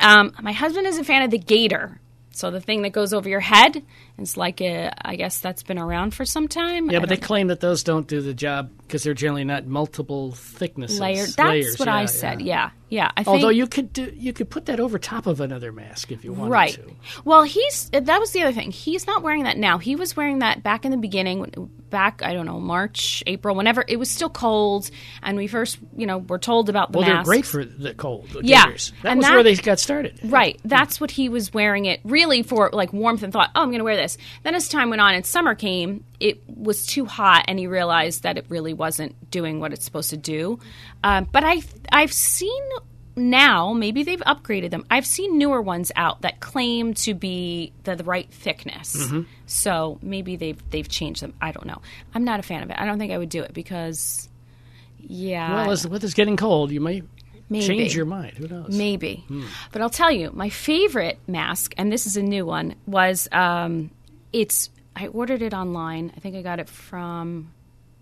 Um, 0.00 0.32
my 0.42 0.50
husband 0.50 0.88
is 0.88 0.98
a 0.98 1.04
fan 1.04 1.22
of 1.22 1.30
the 1.30 1.38
gaiter. 1.38 2.00
So 2.34 2.50
the 2.50 2.60
thing 2.60 2.82
that 2.82 2.92
goes 2.92 3.12
over 3.12 3.28
your 3.28 3.40
head, 3.40 3.84
it's 4.16 4.36
like 4.36 4.60
a, 4.60 4.92
I 5.04 5.16
guess 5.16 5.40
that's 5.40 5.62
been 5.62 5.78
around 5.78 6.14
for 6.14 6.24
some 6.24 6.46
time. 6.48 6.90
Yeah, 6.90 6.98
I 6.98 7.00
but 7.00 7.08
they 7.08 7.16
claim 7.16 7.48
that 7.48 7.60
those 7.60 7.82
don't 7.82 8.06
do 8.06 8.20
the 8.20 8.34
job 8.34 8.70
because 8.82 9.02
they're 9.02 9.14
generally 9.14 9.44
not 9.44 9.66
multiple 9.66 10.32
thicknesses. 10.32 11.00
layered. 11.00 11.28
That's 11.30 11.38
layers, 11.38 11.78
what 11.78 11.88
yeah, 11.88 11.96
I 11.96 12.04
said. 12.06 12.40
yeah. 12.40 12.54
Yeah, 12.54 12.70
yeah. 12.90 13.10
I 13.16 13.24
think, 13.24 13.34
Although 13.34 13.48
you 13.48 13.66
could 13.66 13.92
do, 13.92 14.12
you 14.14 14.32
could 14.32 14.50
put 14.50 14.66
that 14.66 14.78
over 14.78 14.98
top 15.00 15.26
of 15.26 15.40
another 15.40 15.72
mask 15.72 16.12
if 16.12 16.24
you 16.24 16.32
wanted 16.32 16.50
right. 16.52 16.72
to. 16.74 16.94
Well, 17.24 17.42
he's 17.42 17.90
uh, 17.92 18.00
that 18.00 18.20
was 18.20 18.30
the 18.30 18.42
other 18.42 18.52
thing. 18.52 18.70
He's 18.70 19.06
not 19.08 19.22
wearing 19.22 19.44
that 19.44 19.58
now. 19.58 19.78
He 19.78 19.96
was 19.96 20.16
wearing 20.16 20.38
that 20.40 20.62
back 20.62 20.84
in 20.84 20.92
the 20.92 20.96
beginning, 20.96 21.70
back 21.90 22.22
I 22.22 22.34
don't 22.34 22.46
know 22.46 22.60
March, 22.60 23.24
April, 23.26 23.56
whenever 23.56 23.84
it 23.88 23.96
was 23.98 24.10
still 24.10 24.30
cold, 24.30 24.90
and 25.24 25.36
we 25.36 25.48
first 25.48 25.78
you 25.96 26.06
know 26.06 26.18
were 26.18 26.38
told 26.38 26.68
about 26.68 26.92
the 26.92 26.98
Well, 26.98 27.06
they're 27.08 27.24
great 27.24 27.46
for 27.46 27.64
the 27.64 27.94
cold. 27.94 28.28
The 28.28 28.44
Yeah, 28.44 28.66
gaiters. 28.66 28.92
That 29.02 29.10
and 29.10 29.18
was 29.18 29.26
that- 29.26 29.34
where 29.34 29.42
they 29.42 29.56
got 29.56 29.80
started. 29.80 30.20
Right. 30.22 30.60
That's 30.64 31.00
what 31.00 31.10
he 31.10 31.28
was 31.28 31.52
wearing 31.52 31.86
it 31.86 32.00
really 32.04 32.42
for 32.44 32.70
like 32.72 32.92
warmth 32.92 33.22
and 33.24 33.32
thought, 33.32 33.50
oh, 33.56 33.62
I'm 33.62 33.68
going 33.68 33.78
to 33.78 33.84
wear 33.84 33.96
this. 34.04 34.18
Then 34.42 34.54
as 34.54 34.68
time 34.68 34.90
went 34.90 35.02
on 35.02 35.14
and 35.14 35.26
summer 35.26 35.54
came, 35.54 36.04
it 36.20 36.42
was 36.48 36.86
too 36.86 37.06
hot 37.06 37.44
and 37.48 37.58
he 37.58 37.66
realized 37.66 38.22
that 38.22 38.38
it 38.38 38.46
really 38.48 38.74
wasn't 38.74 39.30
doing 39.30 39.60
what 39.60 39.72
it's 39.72 39.84
supposed 39.84 40.10
to 40.10 40.16
do. 40.16 40.58
Um, 41.02 41.26
but 41.30 41.44
I, 41.44 41.62
I've 41.90 42.12
seen 42.12 42.62
now, 43.16 43.72
maybe 43.72 44.02
they've 44.02 44.20
upgraded 44.20 44.70
them. 44.70 44.84
I've 44.90 45.06
seen 45.06 45.38
newer 45.38 45.62
ones 45.62 45.92
out 45.94 46.22
that 46.22 46.40
claim 46.40 46.94
to 46.94 47.14
be 47.14 47.72
the, 47.84 47.94
the 47.96 48.04
right 48.04 48.28
thickness. 48.30 48.96
Mm-hmm. 48.96 49.22
So 49.46 49.98
maybe 50.02 50.36
they've 50.36 50.70
they've 50.70 50.88
changed 50.88 51.22
them. 51.22 51.34
I 51.40 51.52
don't 51.52 51.66
know. 51.66 51.80
I'm 52.14 52.24
not 52.24 52.40
a 52.40 52.42
fan 52.42 52.62
of 52.62 52.70
it. 52.70 52.76
I 52.78 52.84
don't 52.84 52.98
think 52.98 53.12
I 53.12 53.18
would 53.18 53.28
do 53.28 53.42
it 53.42 53.54
because, 53.54 54.28
yeah. 54.98 55.54
Well, 55.54 55.70
as 55.70 55.82
the 55.82 55.90
weather's 55.90 56.14
getting 56.14 56.36
cold, 56.36 56.72
you 56.72 56.80
may 56.80 57.02
Maybe. 57.50 57.66
change 57.66 57.94
your 57.94 58.06
mind. 58.06 58.36
Who 58.38 58.48
knows? 58.48 58.76
Maybe. 58.76 59.24
But 59.72 59.82
I'll 59.82 59.90
tell 59.90 60.10
you, 60.10 60.30
my 60.32 60.48
favorite 60.48 61.18
mask, 61.26 61.74
and 61.76 61.92
this 61.92 62.06
is 62.06 62.16
a 62.16 62.22
new 62.22 62.46
one, 62.46 62.74
was 62.86 63.28
um, 63.32 63.90
it's. 64.32 64.70
I 64.96 65.08
ordered 65.08 65.42
it 65.42 65.52
online. 65.52 66.12
I 66.16 66.20
think 66.20 66.36
I 66.36 66.42
got 66.42 66.60
it 66.60 66.68
from 66.68 67.50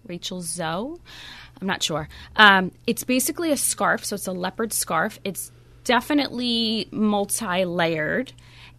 Rachel 0.07 0.43
Zoe. 0.43 0.97
I'm 1.61 1.67
not 1.67 1.83
sure. 1.83 2.09
Um, 2.37 2.71
it's 2.87 3.03
basically 3.05 3.51
a 3.51 3.57
scarf, 3.57 4.05
so 4.05 4.15
it's 4.15 4.27
a 4.27 4.33
leopard 4.33 4.73
scarf. 4.73 5.19
It's 5.25 5.51
definitely 5.85 6.89
multi 6.91 7.65
layered. 7.65 8.33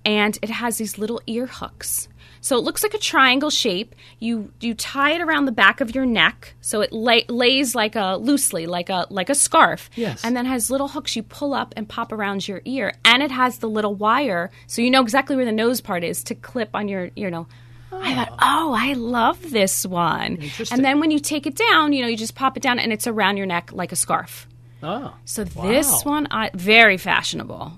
and 0.05 0.37
it 0.41 0.49
has 0.49 0.77
these 0.77 0.97
little 0.97 1.21
ear 1.27 1.45
hooks. 1.47 2.07
So 2.43 2.57
it 2.57 2.65
looks 2.65 2.83
like 2.83 2.93
a 2.93 2.97
triangle 2.97 3.49
shape. 3.49 3.95
You 4.19 4.51
you 4.59 4.73
tie 4.73 5.11
it 5.11 5.21
around 5.21 5.45
the 5.45 5.53
back 5.53 5.79
of 5.79 5.95
your 5.95 6.05
neck, 6.05 6.55
so 6.59 6.81
it 6.81 6.91
lay, 6.91 7.23
lays 7.29 7.73
like 7.73 7.95
a 7.95 8.17
loosely, 8.17 8.65
like 8.65 8.89
a 8.89 9.07
like 9.09 9.29
a 9.29 9.35
scarf. 9.35 9.89
Yes. 9.95 10.25
And 10.25 10.35
then 10.35 10.45
has 10.45 10.69
little 10.69 10.89
hooks 10.89 11.15
you 11.15 11.23
pull 11.23 11.53
up 11.53 11.73
and 11.77 11.87
pop 11.87 12.11
around 12.11 12.45
your 12.45 12.61
ear, 12.65 12.93
and 13.05 13.23
it 13.23 13.31
has 13.31 13.59
the 13.59 13.69
little 13.69 13.95
wire, 13.95 14.51
so 14.67 14.81
you 14.81 14.91
know 14.91 15.01
exactly 15.01 15.37
where 15.37 15.45
the 15.45 15.53
nose 15.53 15.79
part 15.79 16.03
is 16.03 16.21
to 16.25 16.35
clip 16.35 16.71
on 16.73 16.89
your 16.89 17.11
you 17.15 17.31
know. 17.31 17.47
I 17.93 18.13
thought, 18.13 18.29
oh, 18.31 18.37
oh 18.41 18.75
I 18.77 18.91
love 18.91 19.51
this 19.51 19.85
one. 19.85 20.35
Interesting. 20.35 20.75
And 20.75 20.83
then 20.83 20.99
when 20.99 21.11
you 21.11 21.19
take 21.19 21.47
it 21.47 21.55
down, 21.55 21.93
you 21.93 22.01
know, 22.01 22.09
you 22.09 22.17
just 22.17 22.35
pop 22.35 22.57
it 22.57 22.63
down, 22.63 22.77
and 22.77 22.91
it's 22.91 23.07
around 23.07 23.37
your 23.37 23.45
neck 23.45 23.71
like 23.71 23.93
a 23.93 23.95
scarf. 23.95 24.49
Oh. 24.81 25.15
So 25.23 25.45
this 25.45 26.03
one, 26.03 26.27
I 26.29 26.49
very 26.53 26.97
fashionable, 26.97 27.71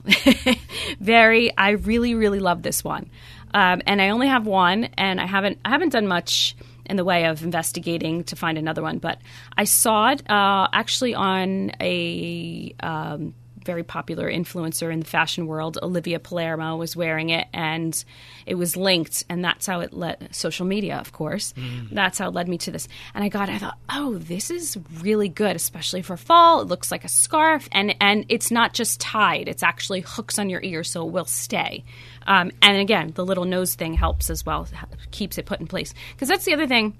very. 0.99 1.55
I 1.55 1.71
really, 1.71 2.15
really 2.15 2.39
love 2.39 2.63
this 2.63 2.83
one, 2.83 3.11
um, 3.55 3.81
and 3.87 4.01
I 4.01 4.09
only 4.09 4.27
have 4.27 4.45
one, 4.45 4.83
and 4.97 5.19
I 5.21 5.25
haven't, 5.25 5.59
I 5.63 5.69
haven't 5.69 5.93
done 5.93 6.07
much 6.07 6.57
in 6.85 6.97
the 6.97 7.05
way 7.05 7.25
of 7.25 7.41
investigating 7.41 8.25
to 8.25 8.35
find 8.35 8.57
another 8.57 8.81
one, 8.81 8.97
but 8.97 9.17
I 9.57 9.63
saw 9.63 10.11
it 10.11 10.29
uh, 10.29 10.67
actually 10.73 11.15
on 11.15 11.71
a. 11.79 12.75
Um, 12.81 13.33
very 13.65 13.83
popular 13.83 14.31
influencer 14.31 14.91
in 14.91 14.99
the 14.99 15.05
fashion 15.05 15.47
world, 15.47 15.77
Olivia 15.81 16.19
Palermo, 16.19 16.77
was 16.77 16.95
wearing 16.95 17.29
it, 17.29 17.47
and 17.53 18.03
it 18.45 18.55
was 18.55 18.77
linked, 18.77 19.25
and 19.29 19.43
that's 19.43 19.65
how 19.65 19.81
it 19.81 19.93
led 19.93 20.29
social 20.33 20.65
media, 20.65 20.97
of 20.97 21.11
course. 21.11 21.53
That's 21.91 22.19
how 22.19 22.29
it 22.29 22.33
led 22.33 22.47
me 22.47 22.57
to 22.59 22.71
this. 22.71 22.87
And 23.13 23.23
I 23.23 23.29
got, 23.29 23.49
it, 23.49 23.55
I 23.55 23.57
thought, 23.57 23.77
oh, 23.89 24.17
this 24.17 24.49
is 24.51 24.77
really 25.01 25.29
good, 25.29 25.55
especially 25.55 26.01
for 26.01 26.15
fall. 26.15 26.61
It 26.61 26.67
looks 26.67 26.91
like 26.91 27.03
a 27.03 27.09
scarf, 27.09 27.67
and 27.71 27.95
and 27.99 28.25
it's 28.29 28.51
not 28.51 28.73
just 28.73 29.01
tied; 29.01 29.47
it's 29.47 29.63
actually 29.63 30.01
hooks 30.01 30.39
on 30.39 30.49
your 30.49 30.61
ear, 30.63 30.83
so 30.83 31.05
it 31.05 31.11
will 31.11 31.25
stay. 31.25 31.83
Um, 32.27 32.51
and 32.61 32.77
again, 32.77 33.11
the 33.15 33.25
little 33.25 33.45
nose 33.45 33.75
thing 33.75 33.93
helps 33.93 34.29
as 34.29 34.45
well, 34.45 34.67
keeps 35.11 35.37
it 35.37 35.45
put 35.45 35.59
in 35.59 35.67
place. 35.67 35.93
Because 36.13 36.27
that's 36.27 36.45
the 36.45 36.53
other 36.53 36.67
thing. 36.67 36.97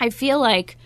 I 0.00 0.10
feel 0.10 0.40
like 0.40 0.76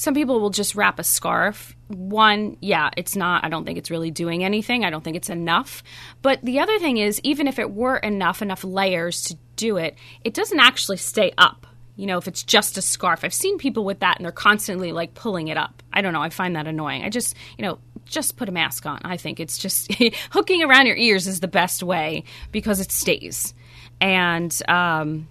some 0.00 0.14
people 0.14 0.40
will 0.40 0.48
just 0.48 0.74
wrap 0.74 0.98
a 0.98 1.04
scarf. 1.04 1.76
One, 1.88 2.56
yeah, 2.62 2.88
it's 2.96 3.16
not, 3.16 3.44
I 3.44 3.50
don't 3.50 3.66
think 3.66 3.76
it's 3.76 3.90
really 3.90 4.10
doing 4.10 4.42
anything. 4.42 4.82
I 4.82 4.88
don't 4.88 5.04
think 5.04 5.14
it's 5.14 5.28
enough. 5.28 5.82
But 6.22 6.42
the 6.42 6.60
other 6.60 6.78
thing 6.78 6.96
is, 6.96 7.20
even 7.22 7.46
if 7.46 7.58
it 7.58 7.70
were 7.70 7.98
enough, 7.98 8.40
enough 8.40 8.64
layers 8.64 9.24
to 9.24 9.36
do 9.56 9.76
it, 9.76 9.98
it 10.24 10.32
doesn't 10.32 10.58
actually 10.58 10.96
stay 10.96 11.32
up. 11.36 11.66
You 11.96 12.06
know, 12.06 12.16
if 12.16 12.26
it's 12.26 12.42
just 12.42 12.78
a 12.78 12.82
scarf. 12.82 13.24
I've 13.24 13.34
seen 13.34 13.58
people 13.58 13.84
with 13.84 14.00
that 14.00 14.16
and 14.16 14.24
they're 14.24 14.32
constantly 14.32 14.90
like 14.90 15.12
pulling 15.12 15.48
it 15.48 15.58
up. 15.58 15.82
I 15.92 16.00
don't 16.00 16.14
know. 16.14 16.22
I 16.22 16.30
find 16.30 16.56
that 16.56 16.66
annoying. 16.66 17.04
I 17.04 17.10
just, 17.10 17.36
you 17.58 17.66
know, 17.66 17.78
just 18.06 18.38
put 18.38 18.48
a 18.48 18.52
mask 18.52 18.86
on. 18.86 19.02
I 19.04 19.18
think 19.18 19.38
it's 19.38 19.58
just 19.58 19.92
hooking 20.30 20.62
around 20.62 20.86
your 20.86 20.96
ears 20.96 21.26
is 21.26 21.40
the 21.40 21.46
best 21.46 21.82
way 21.82 22.24
because 22.52 22.80
it 22.80 22.90
stays. 22.90 23.52
And, 24.00 24.58
um, 24.66 25.28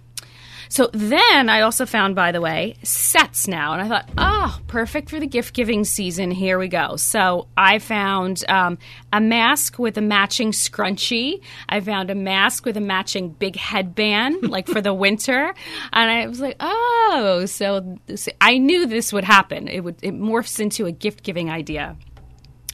so 0.70 0.88
then 0.92 1.48
I 1.48 1.62
also 1.62 1.84
found, 1.84 2.14
by 2.14 2.30
the 2.30 2.40
way, 2.40 2.76
sets 2.84 3.48
now. 3.48 3.72
And 3.72 3.82
I 3.82 3.88
thought, 3.88 4.08
oh, 4.16 4.60
perfect 4.68 5.10
for 5.10 5.18
the 5.18 5.26
gift 5.26 5.52
giving 5.52 5.84
season. 5.84 6.30
Here 6.30 6.60
we 6.60 6.68
go. 6.68 6.94
So 6.94 7.48
I 7.56 7.80
found 7.80 8.44
um, 8.48 8.78
a 9.12 9.20
mask 9.20 9.80
with 9.80 9.98
a 9.98 10.00
matching 10.00 10.52
scrunchie. 10.52 11.42
I 11.68 11.80
found 11.80 12.08
a 12.08 12.14
mask 12.14 12.64
with 12.64 12.76
a 12.76 12.80
matching 12.80 13.30
big 13.30 13.56
headband, 13.56 14.48
like 14.48 14.68
for 14.68 14.80
the 14.80 14.94
winter. 14.94 15.52
And 15.92 16.10
I 16.10 16.28
was 16.28 16.38
like, 16.38 16.54
oh, 16.60 17.46
so 17.46 17.98
this, 18.06 18.28
I 18.40 18.58
knew 18.58 18.86
this 18.86 19.12
would 19.12 19.24
happen. 19.24 19.66
It 19.66 19.80
would 19.80 19.96
it 20.02 20.14
morphs 20.14 20.60
into 20.60 20.86
a 20.86 20.92
gift 20.92 21.24
giving 21.24 21.50
idea. 21.50 21.96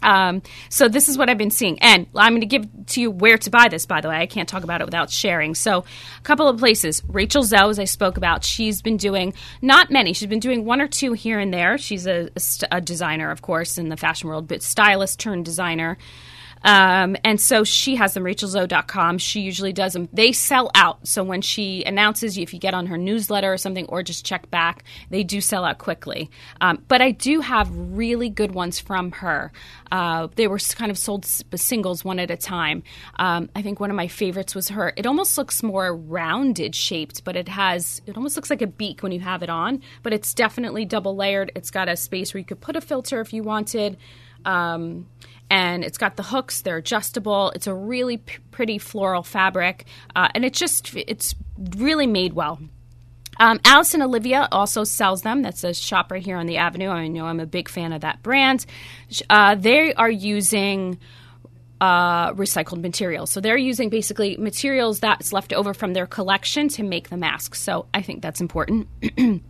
Um, 0.03 0.43
so 0.69 0.88
this 0.88 1.09
is 1.09 1.17
what 1.17 1.31
I've 1.31 1.38
been 1.38 1.50
seeing, 1.50 1.79
and 1.81 2.07
I'm 2.15 2.33
going 2.33 2.41
to 2.41 2.47
give 2.47 2.67
to 2.88 3.00
you 3.00 3.11
where 3.11 3.38
to 3.38 3.50
buy 3.50 3.69
this. 3.69 3.87
By 3.87 4.00
the 4.00 4.09
way, 4.09 4.17
I 4.17 4.26
can't 4.26 4.49
talk 4.49 4.62
about 4.65 4.81
it 4.81 4.85
without 4.85 5.11
sharing. 5.11 5.55
So, 5.55 5.85
a 6.19 6.23
couple 6.23 6.49
of 6.49 6.59
places. 6.59 7.03
Rachel 7.09 7.43
Zoe, 7.43 7.71
as 7.71 7.79
I 7.79 7.85
spoke 7.85 8.17
about, 8.17 8.45
she's 8.45 8.83
been 8.83 8.97
doing 8.97 9.35
not 9.62 9.91
many. 9.91 10.12
She's 10.12 10.29
been 10.29 10.41
doing 10.41 10.65
one 10.65 10.81
or 10.81 10.88
two 10.88 11.12
here 11.12 11.38
and 11.38 11.53
there. 11.53 11.79
She's 11.79 12.07
a, 12.07 12.29
a 12.37 12.76
a 12.76 12.81
designer, 12.81 13.31
of 13.31 13.43
course, 13.43 13.79
in 13.79 13.88
the 13.88 13.97
fashion 13.97 14.29
world, 14.29 14.49
but 14.49 14.62
stylist 14.62 15.19
turned 15.19 15.45
designer. 15.45 15.99
Um, 16.66 17.16
and 17.23 17.40
so 17.40 17.62
she 17.62 17.94
has 17.94 18.14
them, 18.14 18.25
rachelzoe.com. 18.25 19.18
She 19.18 19.40
usually 19.40 19.73
does 19.73 19.92
them. 19.92 20.08
They 20.12 20.32
sell 20.32 20.73
out. 20.75 21.06
So 21.06 21.23
when 21.23 21.40
she 21.40 21.85
announces 21.85 22.37
if 22.37 22.52
you 22.52 22.58
get 22.58 22.75
on 22.75 22.87
her 22.87 22.99
newsletter 22.99 23.52
or 23.52 23.56
something, 23.56 23.87
or 23.87 24.02
just 24.02 24.26
check 24.26 24.50
back, 24.50 24.82
they 25.08 25.23
do 25.23 25.40
sell 25.40 25.64
out 25.64 25.78
quickly. 25.78 26.28
Um, 26.61 26.82
but 26.88 27.00
I 27.00 27.12
do 27.12 27.40
have 27.40 27.70
really 27.73 28.28
good 28.28 28.50
ones 28.50 28.80
from 28.80 29.12
her. 29.12 29.52
Uh, 29.92 30.26
they 30.35 30.49
were 30.49 30.58
kind 30.58 30.90
of 30.90 30.99
sold 30.99 31.25
singles 31.25 32.04
one 32.04 32.18
at 32.18 32.32
a 32.32 32.37
time. 32.37 32.82
Um, 33.16 33.49
I 33.54 33.62
think 33.62 33.78
one 33.78 33.90
of 33.90 33.96
my 33.96 34.08
favorites 34.08 34.52
was 34.52 34.68
her. 34.70 34.92
It 34.96 35.06
almost 35.06 35.38
looks 35.38 35.62
more 35.62 35.94
rounded 35.94 36.75
shaped, 36.75 37.23
but 37.23 37.37
it 37.37 37.46
has, 37.49 38.02
it 38.06 38.16
almost 38.16 38.35
looks 38.35 38.50
like 38.50 38.62
a 38.62 38.66
beak 38.66 39.04
when 39.04 39.12
you 39.12 39.20
have 39.20 39.44
it 39.44 39.50
on, 39.50 39.82
but 40.02 40.12
it's 40.12 40.35
definitely 40.35 40.85
double 40.85 41.14
layered. 41.14 41.52
It's 41.54 41.70
got 41.70 41.88
a 41.88 41.96
space 41.96 42.35
where 42.35 42.40
you 42.40 42.44
could 42.44 42.61
put 42.61 42.75
a 42.75 42.80
filter 42.80 43.20
if 43.20 43.32
you 43.32 43.44
wanted. 43.44 43.99
Um, 44.44 45.06
and 45.50 45.85
it's 45.85 45.99
got 45.99 46.17
the 46.17 46.23
hooks 46.23 46.62
they're 46.62 46.79
adjustable 46.79 47.50
it's 47.55 47.67
a 47.67 47.75
really 47.75 48.19
p- 48.19 48.38
pretty 48.50 48.79
floral 48.79 49.23
fabric 49.23 49.85
uh, 50.15 50.29
and 50.35 50.45
it's 50.45 50.59
just 50.59 50.95
it's 50.97 51.35
really 51.76 52.07
made 52.07 52.33
well 52.33 52.61
um, 53.38 53.61
Alice 53.65 53.93
and 53.95 54.03
Olivia 54.03 54.49
also 54.50 54.85
sells 54.85 55.23
them. 55.23 55.43
That's 55.43 55.62
a 55.62 55.75
shop 55.75 56.11
right 56.11 56.25
here 56.25 56.38
on 56.38 56.47
the 56.47 56.57
avenue. 56.57 56.88
I 56.88 57.09
know 57.09 57.26
I'm 57.26 57.41
a 57.41 57.47
big 57.47 57.69
fan 57.69 57.93
of 57.93 58.00
that 58.00 58.23
brand. 58.23 58.65
Uh, 59.29 59.55
they 59.55 59.93
are 59.95 60.11
using 60.11 60.99
uh, 61.81 62.33
recycled 62.33 62.81
materials. 62.81 63.31
So 63.31 63.41
they're 63.41 63.57
using 63.57 63.91
basically 63.91 64.37
materials 64.37 65.00
that's 65.00 65.33
left 65.33 65.53
over 65.53 65.75
from 65.75 65.93
their 65.93 66.07
collection 66.07 66.69
to 66.71 66.83
make 66.83 67.11
the 67.11 67.17
masks. 67.17 67.61
So 67.61 67.87
I 67.93 68.03
think 68.03 68.23
that's 68.23 68.41
important. 68.41 68.88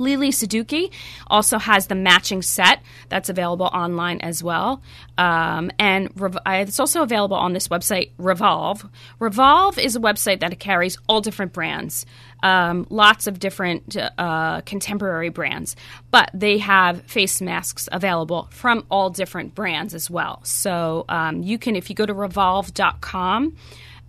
Lele 0.00 0.32
Sadoughi 0.32 0.90
also 1.28 1.58
has 1.58 1.86
the 1.86 1.94
matching 1.94 2.42
set 2.42 2.80
that's 3.08 3.28
available 3.28 3.66
online 3.66 4.20
as 4.20 4.42
well. 4.42 4.82
Um, 5.18 5.70
and 5.78 6.10
Rev- 6.16 6.38
uh, 6.38 6.64
it's 6.66 6.80
also 6.80 7.02
available 7.02 7.36
on 7.36 7.52
this 7.52 7.68
website, 7.68 8.10
Revolve. 8.18 8.88
Revolve 9.18 9.78
is 9.78 9.94
a 9.94 10.00
website 10.00 10.40
that 10.40 10.58
carries 10.58 10.96
all 11.08 11.20
different 11.20 11.52
brands, 11.52 12.06
um, 12.42 12.86
lots 12.90 13.26
of 13.26 13.38
different 13.38 13.96
uh, 14.18 14.62
contemporary 14.62 15.28
brands, 15.28 15.76
but 16.10 16.30
they 16.32 16.58
have 16.58 17.02
face 17.02 17.40
masks 17.40 17.88
available 17.92 18.48
from 18.50 18.86
all 18.90 19.10
different 19.10 19.54
brands 19.54 19.94
as 19.94 20.10
well. 20.10 20.40
So 20.44 21.04
um, 21.08 21.42
you 21.42 21.58
can, 21.58 21.76
if 21.76 21.90
you 21.90 21.96
go 21.96 22.06
to 22.06 22.14
revolve.com, 22.14 23.56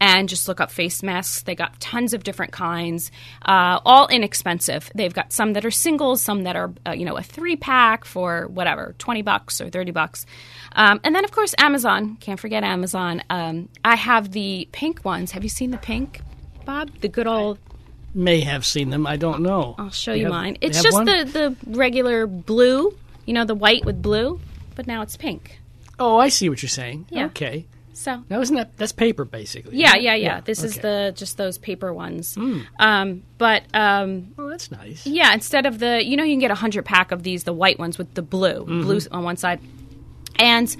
and 0.01 0.27
just 0.27 0.47
look 0.49 0.59
up 0.59 0.71
face 0.71 1.01
masks. 1.03 1.43
They 1.43 1.55
got 1.55 1.79
tons 1.79 2.13
of 2.13 2.23
different 2.23 2.51
kinds, 2.51 3.11
uh, 3.45 3.79
all 3.85 4.07
inexpensive. 4.07 4.91
They've 4.95 5.13
got 5.13 5.31
some 5.31 5.53
that 5.53 5.63
are 5.63 5.71
singles, 5.71 6.21
some 6.21 6.43
that 6.43 6.55
are 6.57 6.73
uh, 6.85 6.91
you 6.91 7.05
know 7.05 7.15
a 7.15 7.21
three 7.23 7.55
pack 7.55 8.03
for 8.03 8.47
whatever 8.47 8.95
twenty 8.97 9.21
bucks 9.21 9.61
or 9.61 9.69
thirty 9.69 9.91
bucks, 9.91 10.25
um, 10.73 10.99
and 11.03 11.15
then 11.15 11.23
of 11.23 11.31
course 11.31 11.55
Amazon. 11.57 12.17
Can't 12.19 12.39
forget 12.39 12.63
Amazon. 12.63 13.21
Um, 13.29 13.69
I 13.85 13.95
have 13.95 14.31
the 14.31 14.67
pink 14.73 15.05
ones. 15.05 15.31
Have 15.31 15.43
you 15.43 15.49
seen 15.49 15.71
the 15.71 15.77
pink, 15.77 16.21
Bob? 16.65 16.89
The 16.99 17.07
good 17.07 17.27
old. 17.27 17.59
May 18.13 18.41
have 18.41 18.65
seen 18.65 18.89
them. 18.89 19.07
I 19.07 19.15
don't 19.15 19.41
know. 19.41 19.75
I'll 19.77 19.89
show 19.91 20.11
They 20.11 20.17
you 20.17 20.25
have- 20.25 20.33
mine. 20.33 20.57
It's 20.59 20.81
just 20.83 20.95
one? 20.97 21.05
the 21.05 21.23
the 21.23 21.55
regular 21.79 22.27
blue. 22.27 22.97
You 23.25 23.33
know 23.35 23.45
the 23.45 23.55
white 23.55 23.85
with 23.85 24.01
blue, 24.01 24.41
but 24.75 24.87
now 24.87 25.03
it's 25.03 25.15
pink. 25.15 25.59
Oh, 25.99 26.17
I 26.17 26.29
see 26.29 26.49
what 26.49 26.61
you're 26.63 26.69
saying. 26.69 27.05
Yeah. 27.09 27.25
Okay. 27.27 27.67
So 28.01 28.23
Now 28.29 28.41
isn't 28.41 28.55
that 28.55 28.77
that's 28.77 28.91
paper 28.91 29.25
basically? 29.25 29.77
yeah, 29.77 29.91
right? 29.91 30.01
yeah, 30.01 30.15
yeah. 30.15 30.41
This 30.41 30.63
is 30.63 30.77
okay. 30.77 30.81
Hmm. 30.81 30.87
the 31.05 31.13
just 31.15 31.37
those 31.37 31.57
paper 31.57 31.93
ones. 31.93 32.35
Um, 32.79 33.23
but 33.37 33.63
um, 33.73 34.33
Oh, 34.37 34.49
that's 34.49 34.71
nice. 34.71 35.05
Yeah, 35.05 35.33
instead 35.33 35.65
of 35.65 35.77
the, 35.79 36.03
you 36.03 36.17
know, 36.17 36.23
you 36.23 36.33
can 36.33 36.39
get 36.39 36.51
a 36.51 36.55
hundred 36.55 36.83
pack 36.85 37.11
of 37.11 37.21
these, 37.23 37.43
the 37.43 37.53
white 37.53 37.77
ones 37.79 37.97
with 37.97 38.13
the 38.15 38.21
blue, 38.21 38.65
Mm-hmm. 38.65 38.81
blue 38.81 38.99
on 39.11 39.23
one 39.23 39.37
side, 39.37 39.59
and 40.39 40.75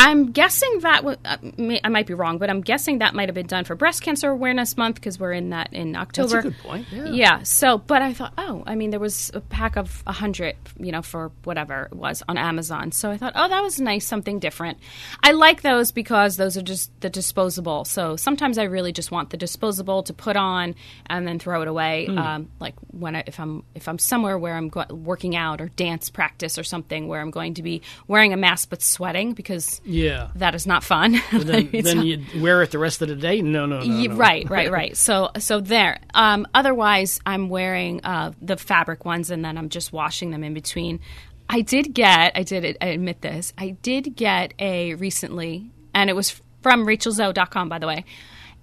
I'm 0.00 0.30
guessing 0.30 0.78
that 0.82 0.98
w- 0.98 1.18
uh, 1.24 1.36
I 1.82 1.88
might 1.88 2.06
be 2.06 2.14
wrong, 2.14 2.38
but 2.38 2.48
I'm 2.48 2.60
guessing 2.60 2.98
that 2.98 3.14
might 3.14 3.28
have 3.28 3.34
been 3.34 3.48
done 3.48 3.64
for 3.64 3.74
Breast 3.74 4.00
Cancer 4.00 4.30
Awareness 4.30 4.76
Month 4.76 4.94
because 4.94 5.18
we're 5.18 5.32
in 5.32 5.50
that 5.50 5.72
in 5.72 5.96
October. 5.96 6.34
That's 6.40 6.46
a 6.46 6.50
good 6.50 6.58
point. 6.58 6.86
Yeah. 6.92 7.06
Yeah. 7.08 7.42
So, 7.42 7.78
but 7.78 8.00
I 8.00 8.12
thought, 8.12 8.32
oh, 8.38 8.62
I 8.64 8.76
mean, 8.76 8.90
there 8.90 9.00
was 9.00 9.32
a 9.34 9.40
pack 9.40 9.76
of 9.76 10.04
a 10.06 10.12
hundred, 10.12 10.54
you 10.78 10.92
know, 10.92 11.02
for 11.02 11.32
whatever 11.42 11.88
it 11.90 11.96
was 11.96 12.22
on 12.28 12.38
Amazon. 12.38 12.92
So 12.92 13.10
I 13.10 13.16
thought, 13.16 13.32
oh, 13.34 13.48
that 13.48 13.60
was 13.60 13.80
nice, 13.80 14.06
something 14.06 14.38
different. 14.38 14.78
I 15.20 15.32
like 15.32 15.62
those 15.62 15.90
because 15.90 16.36
those 16.36 16.56
are 16.56 16.62
just 16.62 16.92
the 17.00 17.10
disposable. 17.10 17.84
So 17.84 18.14
sometimes 18.14 18.56
I 18.56 18.64
really 18.64 18.92
just 18.92 19.10
want 19.10 19.30
the 19.30 19.36
disposable 19.36 20.04
to 20.04 20.12
put 20.12 20.36
on 20.36 20.76
and 21.06 21.26
then 21.26 21.40
throw 21.40 21.60
it 21.62 21.66
away. 21.66 22.06
Hmm. 22.06 22.18
Um, 22.18 22.50
like 22.60 22.74
when 22.92 23.16
I, 23.16 23.24
if 23.26 23.40
I'm 23.40 23.64
if 23.74 23.88
I'm 23.88 23.98
somewhere 23.98 24.38
where 24.38 24.54
I'm 24.54 24.68
go- 24.68 24.86
working 24.94 25.34
out 25.34 25.60
or 25.60 25.70
dance 25.70 26.08
practice 26.08 26.56
or 26.56 26.62
something 26.62 27.08
where 27.08 27.20
I'm 27.20 27.32
going 27.32 27.54
to 27.54 27.64
be 27.64 27.82
wearing 28.06 28.32
a 28.32 28.36
mask 28.36 28.70
but 28.70 28.80
sweating 28.80 29.32
because 29.32 29.80
Yeah. 29.88 30.28
that 30.34 30.54
is 30.54 30.66
not 30.66 30.84
fun. 30.84 31.16
Then, 31.32 31.70
then 31.72 32.02
you 32.02 32.22
wear 32.42 32.62
it 32.62 32.70
the 32.70 32.78
rest 32.78 33.00
of 33.00 33.08
the 33.08 33.16
day? 33.16 33.40
No, 33.40 33.64
no, 33.66 33.80
no. 33.80 33.86
No. 33.86 34.14
Right, 34.14 34.48
right, 34.50 34.70
right. 34.80 34.96
So, 34.96 35.30
so 35.38 35.60
there. 35.60 35.98
Um, 36.12 36.46
otherwise, 36.52 37.20
I'm 37.24 37.48
wearing 37.48 38.04
uh, 38.04 38.32
the 38.42 38.56
fabric 38.56 39.04
ones, 39.04 39.30
and 39.30 39.44
then 39.44 39.56
I'm 39.56 39.70
just 39.70 39.92
washing 39.92 40.30
them 40.30 40.44
in 40.44 40.52
between. 40.52 41.00
I 41.48 41.62
did 41.62 41.94
get. 41.94 42.32
I 42.36 42.42
did. 42.42 42.76
I 42.82 42.86
admit 42.88 43.22
this. 43.22 43.54
I 43.56 43.70
did 43.70 44.14
get 44.14 44.52
a 44.58 44.94
recently, 44.96 45.70
and 45.94 46.10
it 46.10 46.12
was 46.16 46.40
from 46.62 46.86
RachelZoe.com, 46.86 47.68
by 47.70 47.78
the 47.78 47.86
way. 47.86 48.04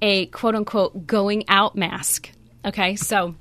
a 0.01 0.27
quote 0.27 0.53
unquote 0.55 1.07
going 1.07 1.45
out 1.47 1.75
mask. 1.75 2.29
Okay, 2.63 2.95
so 2.95 3.35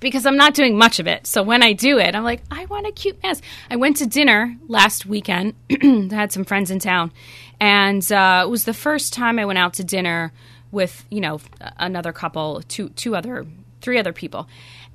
because 0.00 0.26
I'm 0.26 0.36
not 0.36 0.54
doing 0.54 0.76
much 0.76 0.98
of 0.98 1.06
it. 1.06 1.26
So 1.26 1.42
when 1.42 1.62
I 1.62 1.72
do 1.72 1.98
it, 1.98 2.14
I'm 2.14 2.24
like, 2.24 2.42
I 2.50 2.64
want 2.66 2.86
a 2.86 2.92
cute 2.92 3.22
mask. 3.22 3.42
I 3.70 3.76
went 3.76 3.96
to 3.98 4.06
dinner 4.06 4.56
last 4.68 5.06
weekend, 5.06 5.54
I 5.70 6.08
had 6.10 6.32
some 6.32 6.44
friends 6.44 6.70
in 6.70 6.78
town, 6.78 7.12
and 7.60 8.10
uh, 8.12 8.42
it 8.46 8.50
was 8.50 8.64
the 8.64 8.74
first 8.74 9.12
time 9.12 9.38
I 9.38 9.44
went 9.44 9.58
out 9.58 9.74
to 9.74 9.84
dinner 9.84 10.32
with, 10.70 11.04
you 11.10 11.20
know, 11.20 11.40
another 11.78 12.12
couple, 12.12 12.62
two, 12.68 12.90
two 12.90 13.16
other, 13.16 13.46
three 13.80 13.98
other 13.98 14.12
people. 14.12 14.48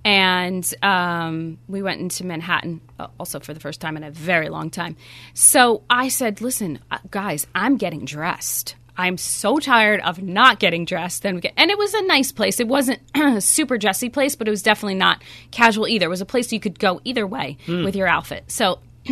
And 0.05 0.71
um, 0.83 1.57
we 1.67 1.81
went 1.81 2.01
into 2.01 2.25
Manhattan 2.25 2.81
uh, 2.99 3.07
also 3.19 3.39
for 3.39 3.53
the 3.53 3.59
first 3.59 3.79
time 3.79 3.95
in 3.95 4.03
a 4.03 4.11
very 4.11 4.49
long 4.49 4.69
time. 4.69 4.97
So 5.33 5.83
I 5.89 6.09
said, 6.09 6.41
listen, 6.41 6.79
uh, 6.91 6.97
guys, 7.09 7.47
I'm 7.55 7.77
getting 7.77 8.03
dressed. 8.03 8.75
I'm 8.95 9.17
so 9.17 9.59
tired 9.59 10.01
of 10.01 10.21
not 10.21 10.59
getting 10.59 10.85
dressed. 10.85 11.23
Then 11.23 11.35
we 11.35 11.41
get, 11.41 11.53
And 11.57 11.71
it 11.71 11.77
was 11.77 11.93
a 11.93 12.01
nice 12.03 12.31
place. 12.31 12.59
It 12.59 12.67
wasn't 12.67 12.99
a 13.15 13.41
super 13.41 13.77
dressy 13.77 14.09
place, 14.09 14.35
but 14.35 14.47
it 14.47 14.51
was 14.51 14.61
definitely 14.61 14.95
not 14.95 15.21
casual 15.51 15.87
either. 15.87 16.05
It 16.05 16.09
was 16.09 16.21
a 16.21 16.25
place 16.25 16.51
you 16.51 16.59
could 16.59 16.79
go 16.79 17.01
either 17.03 17.25
way 17.25 17.57
mm. 17.65 17.83
with 17.83 17.95
your 17.95 18.07
outfit. 18.07 18.45
So 18.47 18.79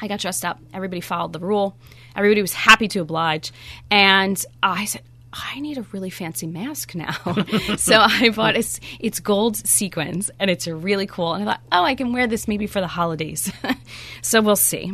I 0.00 0.08
got 0.08 0.20
dressed 0.20 0.44
up. 0.44 0.58
Everybody 0.72 1.00
followed 1.00 1.32
the 1.32 1.40
rule. 1.40 1.76
Everybody 2.14 2.40
was 2.40 2.54
happy 2.54 2.88
to 2.88 3.00
oblige. 3.00 3.52
And 3.90 4.42
I 4.62 4.86
said, 4.86 5.02
I 5.32 5.60
need 5.60 5.76
a 5.76 5.82
really 5.92 6.10
fancy 6.10 6.46
mask 6.46 6.94
now. 6.94 7.12
so 7.76 7.96
I 8.00 8.30
bought 8.30 8.56
it's 8.56 8.80
it's 8.98 9.20
gold 9.20 9.56
sequins 9.56 10.30
and 10.38 10.50
it's 10.50 10.66
really 10.66 11.06
cool. 11.06 11.34
And 11.34 11.42
I 11.42 11.52
thought, 11.52 11.60
oh, 11.72 11.84
I 11.84 11.94
can 11.94 12.12
wear 12.12 12.26
this 12.26 12.48
maybe 12.48 12.66
for 12.66 12.80
the 12.80 12.86
holidays. 12.86 13.52
so 14.22 14.40
we'll 14.40 14.56
see. 14.56 14.92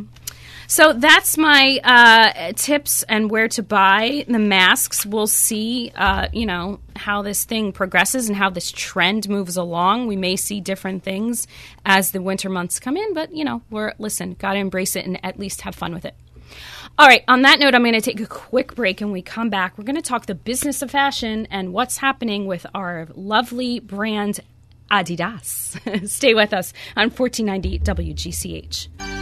So 0.73 0.95
that's 0.95 1.37
my 1.37 1.81
uh, 1.85 2.55
tips 2.57 3.03
and 3.03 3.31
where 3.31 3.47
to 3.49 3.63
buy 3.63 4.25
the 4.27 4.39
masks. 4.39 5.05
We'll 5.05 5.27
see, 5.27 5.93
uh, 5.95 6.29
you 6.33 6.47
know, 6.47 6.81
how 6.97 7.21
this 7.21 7.45
thing 7.45 7.73
progresses 7.73 8.27
and 8.27 8.35
how 8.35 8.49
this 8.49 8.73
trend 8.73 9.29
moves 9.29 9.59
along. 9.59 10.07
We 10.07 10.17
may 10.17 10.35
see 10.35 10.63
different 10.63 11.03
things 11.03 11.47
as 11.85 12.13
the 12.13 12.23
winter 12.23 12.49
months 12.49 12.81
come 12.81 12.97
in, 12.97 13.13
but 13.13 13.35
you 13.35 13.45
know, 13.45 13.61
we're 13.69 13.93
listen, 13.99 14.33
got 14.39 14.55
to 14.55 14.61
embrace 14.61 14.97
it 14.97 15.05
and 15.05 15.23
at 15.23 15.39
least 15.39 15.61
have 15.61 15.75
fun 15.75 15.93
with 15.93 16.07
it. 16.07 16.15
All 16.99 17.07
right, 17.07 17.23
on 17.29 17.43
that 17.43 17.59
note, 17.59 17.75
I'm 17.75 17.83
going 17.83 17.93
to 17.93 18.01
take 18.01 18.21
a 18.21 18.27
quick 18.27 18.75
break 18.75 19.03
and 19.03 19.13
we 19.13 19.21
come 19.21 19.51
back. 19.51 19.77
We're 19.77 19.85
going 19.85 19.97
to 19.97 20.01
talk 20.01 20.25
the 20.25 20.35
business 20.35 20.81
of 20.81 20.91
fashion 20.91 21.47
and 21.51 21.75
what's 21.75 21.99
happening 21.99 22.47
with 22.47 22.65
our 22.75 23.09
lovely 23.15 23.79
brand 23.79 24.41
Adidas. 24.91 26.09
Stay 26.09 26.33
with 26.33 26.55
us 26.55 26.73
on 26.97 27.11
1490 27.11 27.79
WGCH. 27.81 29.22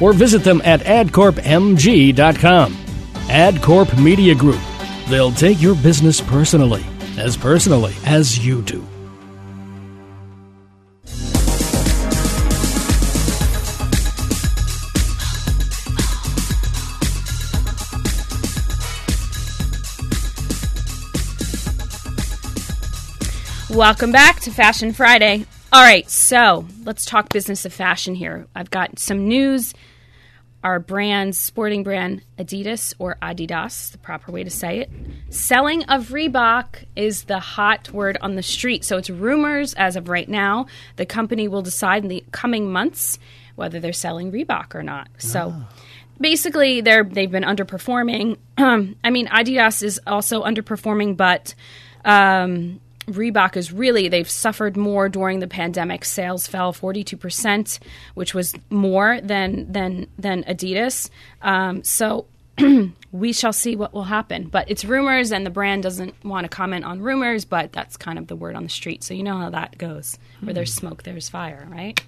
or 0.00 0.12
visit 0.12 0.44
them 0.44 0.60
at 0.64 0.80
adcorpmg.com. 0.80 2.72
AdCorp 3.28 4.02
Media 4.02 4.34
Group. 4.34 4.60
They'll 5.08 5.32
take 5.32 5.60
your 5.60 5.74
business 5.76 6.20
personally, 6.20 6.84
as 7.16 7.36
personally 7.36 7.94
as 8.04 8.44
you 8.44 8.62
do. 8.62 8.86
Welcome 23.70 24.10
back 24.10 24.40
to 24.40 24.50
Fashion 24.50 24.92
Friday. 24.92 25.46
All 25.70 25.82
right, 25.82 26.08
so 26.08 26.66
let's 26.84 27.04
talk 27.04 27.30
business 27.30 27.64
of 27.64 27.74
fashion 27.74 28.14
here. 28.14 28.46
I've 28.54 28.70
got 28.70 28.98
some 28.98 29.28
news. 29.28 29.74
Our 30.64 30.80
brand, 30.80 31.36
sporting 31.36 31.82
brand 31.84 32.22
Adidas 32.38 32.94
or 32.98 33.16
Adidas, 33.22 33.92
the 33.92 33.98
proper 33.98 34.32
way 34.32 34.42
to 34.42 34.50
say 34.50 34.80
it, 34.80 34.90
selling 35.28 35.84
of 35.84 36.08
Reebok 36.08 36.84
is 36.96 37.24
the 37.24 37.38
hot 37.38 37.92
word 37.92 38.18
on 38.20 38.34
the 38.34 38.42
street. 38.42 38.84
So 38.84 38.96
it's 38.96 39.10
rumors 39.10 39.74
as 39.74 39.94
of 39.94 40.08
right 40.08 40.28
now. 40.28 40.66
The 40.96 41.06
company 41.06 41.46
will 41.48 41.62
decide 41.62 42.02
in 42.02 42.08
the 42.08 42.24
coming 42.32 42.72
months 42.72 43.18
whether 43.54 43.78
they're 43.78 43.92
selling 43.92 44.32
Reebok 44.32 44.74
or 44.74 44.82
not. 44.82 45.08
So. 45.18 45.54
Oh 45.54 45.66
basically 46.20 46.80
they're 46.80 47.04
they've 47.04 47.30
been 47.30 47.44
underperforming. 47.44 48.38
I 48.58 49.10
mean, 49.10 49.28
Adidas 49.28 49.82
is 49.82 50.00
also 50.06 50.42
underperforming, 50.42 51.16
but 51.16 51.54
um, 52.04 52.80
Reebok 53.08 53.56
is 53.56 53.72
really, 53.72 54.08
they've 54.08 54.28
suffered 54.28 54.76
more 54.76 55.08
during 55.08 55.40
the 55.40 55.48
pandemic. 55.48 56.04
Sales 56.04 56.46
fell 56.46 56.72
42%, 56.72 57.78
which 58.14 58.34
was 58.34 58.54
more 58.70 59.20
than, 59.22 59.70
than, 59.72 60.06
than 60.18 60.44
Adidas. 60.44 61.10
Um, 61.42 61.82
so 61.84 62.26
we 63.12 63.32
shall 63.32 63.52
see 63.52 63.76
what 63.76 63.92
will 63.92 64.04
happen. 64.04 64.48
But 64.48 64.70
it's 64.70 64.84
rumors, 64.84 65.32
and 65.32 65.44
the 65.44 65.50
brand 65.50 65.82
doesn't 65.82 66.24
want 66.24 66.44
to 66.44 66.48
comment 66.48 66.84
on 66.84 67.00
rumors, 67.00 67.44
but 67.44 67.72
that's 67.72 67.96
kind 67.96 68.18
of 68.18 68.26
the 68.26 68.36
word 68.36 68.56
on 68.56 68.62
the 68.64 68.68
street. 68.68 69.02
So 69.04 69.14
you 69.14 69.22
know 69.22 69.38
how 69.38 69.50
that 69.50 69.78
goes. 69.78 70.18
Where 70.40 70.54
there's 70.54 70.74
smoke, 70.74 71.02
there's 71.02 71.28
fire, 71.28 71.66
right? 71.70 72.00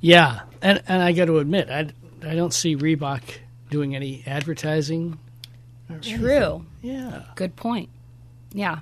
Yeah. 0.00 0.40
And, 0.62 0.82
and 0.86 1.02
I 1.02 1.12
got 1.12 1.26
to 1.26 1.38
admit, 1.38 1.68
I, 1.70 1.90
I 2.26 2.34
don't 2.34 2.54
see 2.54 2.76
Reebok 2.76 3.22
doing 3.70 3.94
any 3.96 4.22
advertising. 4.26 5.18
True. 6.02 6.64
Yeah. 6.82 7.24
Good 7.34 7.56
point. 7.56 7.88
Yeah. 8.52 8.80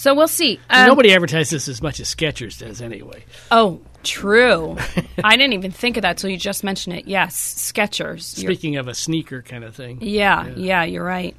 So 0.00 0.14
we'll 0.14 0.28
see. 0.28 0.58
Um, 0.70 0.86
Nobody 0.86 1.12
advertises 1.12 1.68
as 1.68 1.82
much 1.82 2.00
as 2.00 2.14
Skechers 2.14 2.58
does, 2.58 2.80
anyway. 2.80 3.22
Oh, 3.50 3.82
true. 4.02 4.78
I 5.22 5.36
didn't 5.36 5.52
even 5.52 5.72
think 5.72 5.98
of 5.98 6.02
that 6.04 6.16
till 6.16 6.30
you 6.30 6.38
just 6.38 6.64
mentioned 6.64 6.96
it. 6.96 7.06
Yes, 7.06 7.36
Skechers. 7.36 8.22
Speaking 8.22 8.72
you're, 8.72 8.80
of 8.80 8.88
a 8.88 8.94
sneaker 8.94 9.42
kind 9.42 9.62
of 9.62 9.76
thing. 9.76 9.98
Yeah, 10.00 10.46
yeah, 10.46 10.54
yeah 10.56 10.84
you're 10.84 11.04
right. 11.04 11.36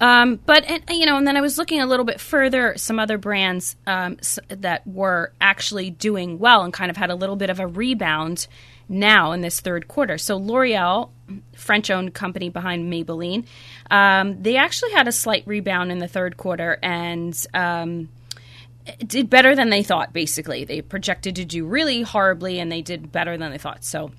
Um, 0.00 0.40
but 0.44 0.64
and, 0.64 0.82
you 0.90 1.06
know, 1.06 1.16
and 1.16 1.24
then 1.24 1.36
I 1.36 1.40
was 1.40 1.58
looking 1.58 1.80
a 1.80 1.86
little 1.86 2.04
bit 2.04 2.18
further. 2.20 2.76
Some 2.76 2.98
other 2.98 3.18
brands 3.18 3.76
um, 3.86 4.16
that 4.48 4.84
were 4.84 5.32
actually 5.40 5.90
doing 5.90 6.40
well 6.40 6.64
and 6.64 6.72
kind 6.72 6.90
of 6.90 6.96
had 6.96 7.10
a 7.10 7.14
little 7.14 7.36
bit 7.36 7.50
of 7.50 7.60
a 7.60 7.68
rebound 7.68 8.48
now 8.92 9.32
in 9.32 9.40
this 9.40 9.60
third 9.60 9.88
quarter. 9.88 10.18
So 10.18 10.36
L'Oreal, 10.36 11.10
French-owned 11.54 12.14
company 12.14 12.48
behind 12.50 12.92
Maybelline, 12.92 13.46
um, 13.90 14.42
they 14.42 14.56
actually 14.56 14.92
had 14.92 15.08
a 15.08 15.12
slight 15.12 15.44
rebound 15.46 15.90
in 15.90 15.98
the 15.98 16.08
third 16.08 16.36
quarter 16.36 16.78
and. 16.82 17.46
Um, 17.54 18.08
did 19.06 19.30
better 19.30 19.54
than 19.54 19.70
they 19.70 19.84
thought 19.84 20.12
basically 20.12 20.64
they 20.64 20.82
projected 20.82 21.36
to 21.36 21.44
do 21.44 21.64
really 21.64 22.02
horribly 22.02 22.58
and 22.58 22.72
they 22.72 22.82
did 22.82 23.12
better 23.12 23.38
than 23.38 23.52
they 23.52 23.58
thought 23.58 23.84
so 23.84 24.10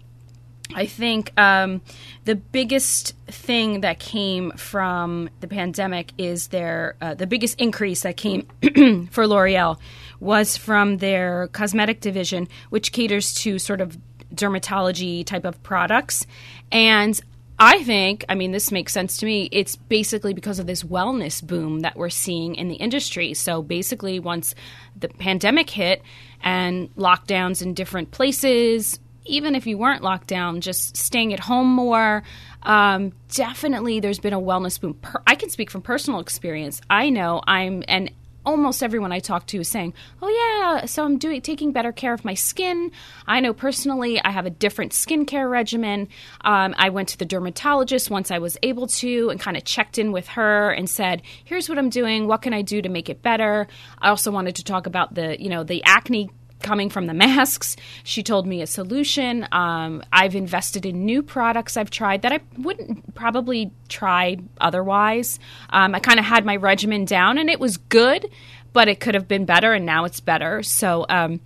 I 0.74 0.86
think 0.86 1.38
um, 1.38 1.82
the 2.26 2.36
biggest 2.36 3.16
thing 3.28 3.82
that 3.82 4.00
came 4.00 4.52
from 4.52 5.30
the 5.40 5.48
pandemic 5.48 6.14
is 6.18 6.48
their 6.48 6.96
uh, 7.02 7.14
the 7.14 7.28
biggest 7.28 7.60
increase 7.60 8.02
that 8.02 8.18
came 8.18 8.48
for 9.12 9.28
L'Oreal 9.28 9.78
was 10.20 10.56
from 10.56 10.98
their 10.98 11.50
cosmetic 11.50 12.00
division, 12.00 12.48
which 12.70 12.92
caters 12.92 13.34
to 13.34 13.60
sort 13.60 13.82
of 13.82 13.98
dermatology 14.36 15.26
type 15.26 15.46
of 15.46 15.62
products. 15.64 16.26
And 16.72 17.20
I 17.60 17.84
think, 17.84 18.26
I 18.30 18.36
mean, 18.36 18.52
this 18.52 18.72
makes 18.72 18.94
sense 18.94 19.18
to 19.18 19.26
me. 19.26 19.48
It's 19.52 19.76
basically 19.76 20.34
because 20.34 20.60
of 20.60 20.66
this 20.66 20.84
wellness 20.84 21.42
boom 21.46 21.82
that 21.82 21.96
we're 21.96 22.10
seeing 22.10 22.56
in 22.56 22.68
the 22.68 22.76
industry. 22.76 23.34
So 23.36 23.62
basically, 23.62 24.20
once 24.20 24.56
the 25.00 25.08
pandemic 25.08 25.70
hit 25.70 26.02
and 26.42 26.94
lockdowns 26.96 27.62
in 27.62 27.74
different 27.74 28.12
places, 28.12 29.00
even 29.26 29.56
if 29.56 29.68
you 29.68 29.78
weren't 29.78 30.04
locked 30.04 30.28
down, 30.28 30.62
just 30.62 30.98
staying 30.98 31.32
at 31.34 31.40
home 31.40 31.68
more, 31.68 32.24
um, 32.64 33.14
definitely 33.30 34.00
there's 34.00 34.20
been 34.20 34.34
a 34.34 34.42
wellness 34.42 34.80
boom. 34.82 34.96
Per- 34.96 35.22
I 35.28 35.36
can 35.36 35.50
speak 35.50 35.70
from 35.70 35.82
personal 35.82 36.20
experience. 36.20 36.82
I 36.90 37.10
know 37.10 37.42
I'm, 37.48 37.84
and 37.88 38.12
almost 38.46 38.84
everyone 38.84 39.12
I 39.12 39.20
talk 39.20 39.48
to 39.48 39.60
is 39.60 39.68
saying, 39.68 39.94
"Oh 40.22 40.30
yeah, 40.30 40.86
so 40.86 41.04
I'm 41.04 41.18
doing 41.18 41.42
taking 41.42 41.72
better 41.72 41.92
care 41.92 42.14
of 42.14 42.26
my 42.26 42.34
skin. 42.34 42.92
I 43.28 43.40
know 43.40 43.54
personally, 43.54 44.22
I 44.24 44.32
have 44.32 44.46
a 44.46 44.50
different 44.50 44.92
skincare 44.92 45.50
regimen. 45.50 46.08
Um, 46.42 46.74
I 46.78 46.90
went 46.90 47.10
to 47.10 47.18
the 47.18 47.26
dermatologist 47.26 48.10
once 48.10 48.32
I 48.32 48.40
was 48.40 48.58
able 48.64 48.88
to, 48.88 49.30
and 49.30 49.40
kind 49.40 49.58
of 49.58 49.64
checked 49.64 49.98
in 49.98 50.12
with 50.12 50.28
her 50.30 50.72
and 50.72 50.90
said, 50.90 51.22
"Here's 51.44 51.70
what 51.70 51.78
I'm 51.78 51.90
doing. 51.90 52.28
What 52.28 52.42
can 52.42 52.54
I 52.54 52.62
do 52.62 52.82
to 52.82 52.90
make 52.90 53.10
it 53.10 53.22
better?" 53.22 53.68
I 54.02 54.10
also 54.10 54.32
wanted 54.32 54.56
to 54.56 54.64
talk 54.64 54.88
about 54.88 55.14
the, 55.16 55.42
you 55.42 55.50
know, 55.50 55.64
the 55.64 55.84
acne 55.86 56.30
coming 56.64 56.90
from 56.90 57.06
the 57.06 57.14
masks. 57.14 57.76
She 58.04 58.24
told 58.24 58.48
me 58.48 58.62
a 58.62 58.68
solution. 58.68 59.48
Um, 59.52 60.02
I've 60.12 60.36
invested 60.36 60.86
in 60.86 61.06
new 61.06 61.22
products 61.22 61.78
I've 61.78 61.92
tried 61.92 62.24
that 62.24 62.32
I 62.32 62.40
wouldn't 62.58 63.14
probably 63.14 63.72
try 63.90 64.38
otherwise. 64.60 65.40
Um, 65.70 65.94
I 65.94 66.00
kind 66.00 66.20
of 66.20 66.26
had 66.26 66.46
my 66.46 66.56
regimen 66.56 67.06
down 67.06 67.38
and 67.38 67.50
it 67.50 67.60
was 67.60 67.78
good, 67.78 68.28
but 68.72 68.88
it 68.88 69.00
could 69.00 69.14
have 69.14 69.28
been 69.28 69.46
better, 69.46 69.74
and 69.74 69.86
now 69.86 70.04
it's 70.06 70.20
better. 70.20 70.64
So, 70.64 71.06
um, 71.08 71.40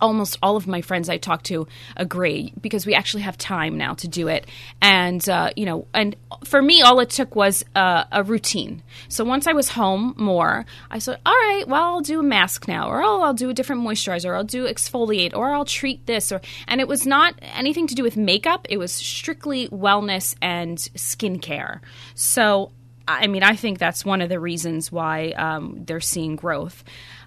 almost 0.00 0.38
all 0.42 0.56
of 0.56 0.66
my 0.66 0.80
friends 0.80 1.08
I 1.08 1.18
talk 1.18 1.42
to 1.44 1.66
agree 1.96 2.52
because 2.60 2.86
we 2.86 2.94
actually 2.94 3.22
have 3.22 3.36
time 3.38 3.76
now 3.76 3.94
to 3.94 4.08
do 4.08 4.28
it. 4.28 4.46
And, 4.80 5.26
uh, 5.28 5.50
you 5.56 5.66
know, 5.66 5.86
and 5.92 6.16
for 6.44 6.62
me, 6.62 6.82
all 6.82 7.00
it 7.00 7.10
took 7.10 7.34
was 7.34 7.64
uh, 7.74 8.04
a 8.12 8.22
routine. 8.22 8.82
So 9.08 9.24
once 9.24 9.46
I 9.46 9.52
was 9.52 9.70
home 9.70 10.14
more, 10.16 10.66
I 10.90 10.98
said, 10.98 11.18
all 11.26 11.32
right, 11.32 11.64
well, 11.66 11.82
I'll 11.82 12.00
do 12.00 12.20
a 12.20 12.22
mask 12.22 12.68
now, 12.68 12.88
or 12.88 13.02
oh, 13.02 13.22
I'll 13.22 13.34
do 13.34 13.50
a 13.50 13.54
different 13.54 13.82
moisturizer, 13.82 14.26
or 14.26 14.36
I'll 14.36 14.44
do 14.44 14.66
exfoliate, 14.66 15.34
or 15.34 15.52
I'll 15.52 15.64
treat 15.64 16.06
this. 16.06 16.30
Or, 16.32 16.40
and 16.66 16.80
it 16.80 16.88
was 16.88 17.06
not 17.06 17.34
anything 17.42 17.86
to 17.88 17.94
do 17.94 18.02
with 18.02 18.16
makeup, 18.16 18.66
it 18.68 18.78
was 18.78 18.92
strictly 18.92 19.68
wellness 19.68 20.34
and 20.40 20.78
skincare. 20.78 21.80
So, 22.14 22.72
I 23.06 23.26
mean, 23.26 23.42
I 23.42 23.56
think 23.56 23.78
that's 23.78 24.04
one 24.04 24.20
of 24.20 24.28
the 24.28 24.38
reasons 24.38 24.92
why 24.92 25.30
um, 25.30 25.82
they're 25.86 26.00
seeing 26.00 26.36
growth. 26.36 26.84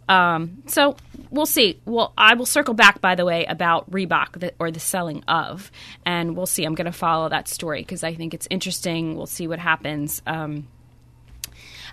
Um, 0.09 0.63
so 0.67 0.95
we'll 1.29 1.45
see. 1.45 1.79
Well, 1.85 2.13
I 2.17 2.33
will 2.33 2.45
circle 2.45 2.73
back, 2.73 3.01
by 3.01 3.15
the 3.15 3.25
way, 3.25 3.45
about 3.45 3.89
Reebok 3.89 4.39
the, 4.39 4.53
or 4.59 4.71
the 4.71 4.79
selling 4.79 5.23
of, 5.27 5.71
and 6.05 6.35
we'll 6.35 6.45
see. 6.45 6.63
I'm 6.65 6.75
going 6.75 6.85
to 6.85 6.91
follow 6.91 7.29
that 7.29 7.47
story 7.47 7.81
because 7.81 8.03
I 8.03 8.13
think 8.13 8.33
it's 8.33 8.47
interesting. 8.49 9.15
We'll 9.15 9.25
see 9.25 9.47
what 9.47 9.59
happens. 9.59 10.21
Um, 10.27 10.67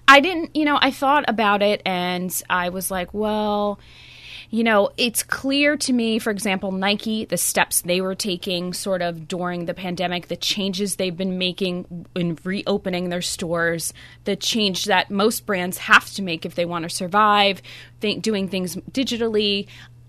I 0.06 0.20
didn't, 0.20 0.56
you 0.56 0.64
know, 0.64 0.78
I 0.80 0.90
thought 0.90 1.26
about 1.28 1.62
it 1.62 1.82
and 1.84 2.34
I 2.48 2.70
was 2.70 2.90
like, 2.90 3.12
well, 3.12 3.78
you 4.50 4.64
know, 4.64 4.90
it's 4.96 5.22
clear 5.22 5.76
to 5.76 5.92
me, 5.92 6.18
for 6.18 6.30
example, 6.30 6.72
Nike, 6.72 7.26
the 7.26 7.36
steps 7.36 7.82
they 7.82 8.00
were 8.00 8.14
taking 8.14 8.72
sort 8.72 9.02
of 9.02 9.28
during 9.28 9.66
the 9.66 9.74
pandemic, 9.74 10.28
the 10.28 10.36
changes 10.36 10.96
they've 10.96 11.16
been 11.16 11.36
making 11.36 12.06
in 12.14 12.38
reopening 12.44 13.10
their 13.10 13.20
stores, 13.20 13.92
the 14.24 14.36
change 14.36 14.86
that 14.86 15.10
most 15.10 15.44
brands 15.44 15.76
have 15.78 16.10
to 16.14 16.22
make 16.22 16.46
if 16.46 16.54
they 16.54 16.64
want 16.64 16.84
to 16.84 16.88
survive, 16.88 17.60
th- 18.00 18.22
doing 18.22 18.48
things 18.48 18.76
digitally 18.90 19.66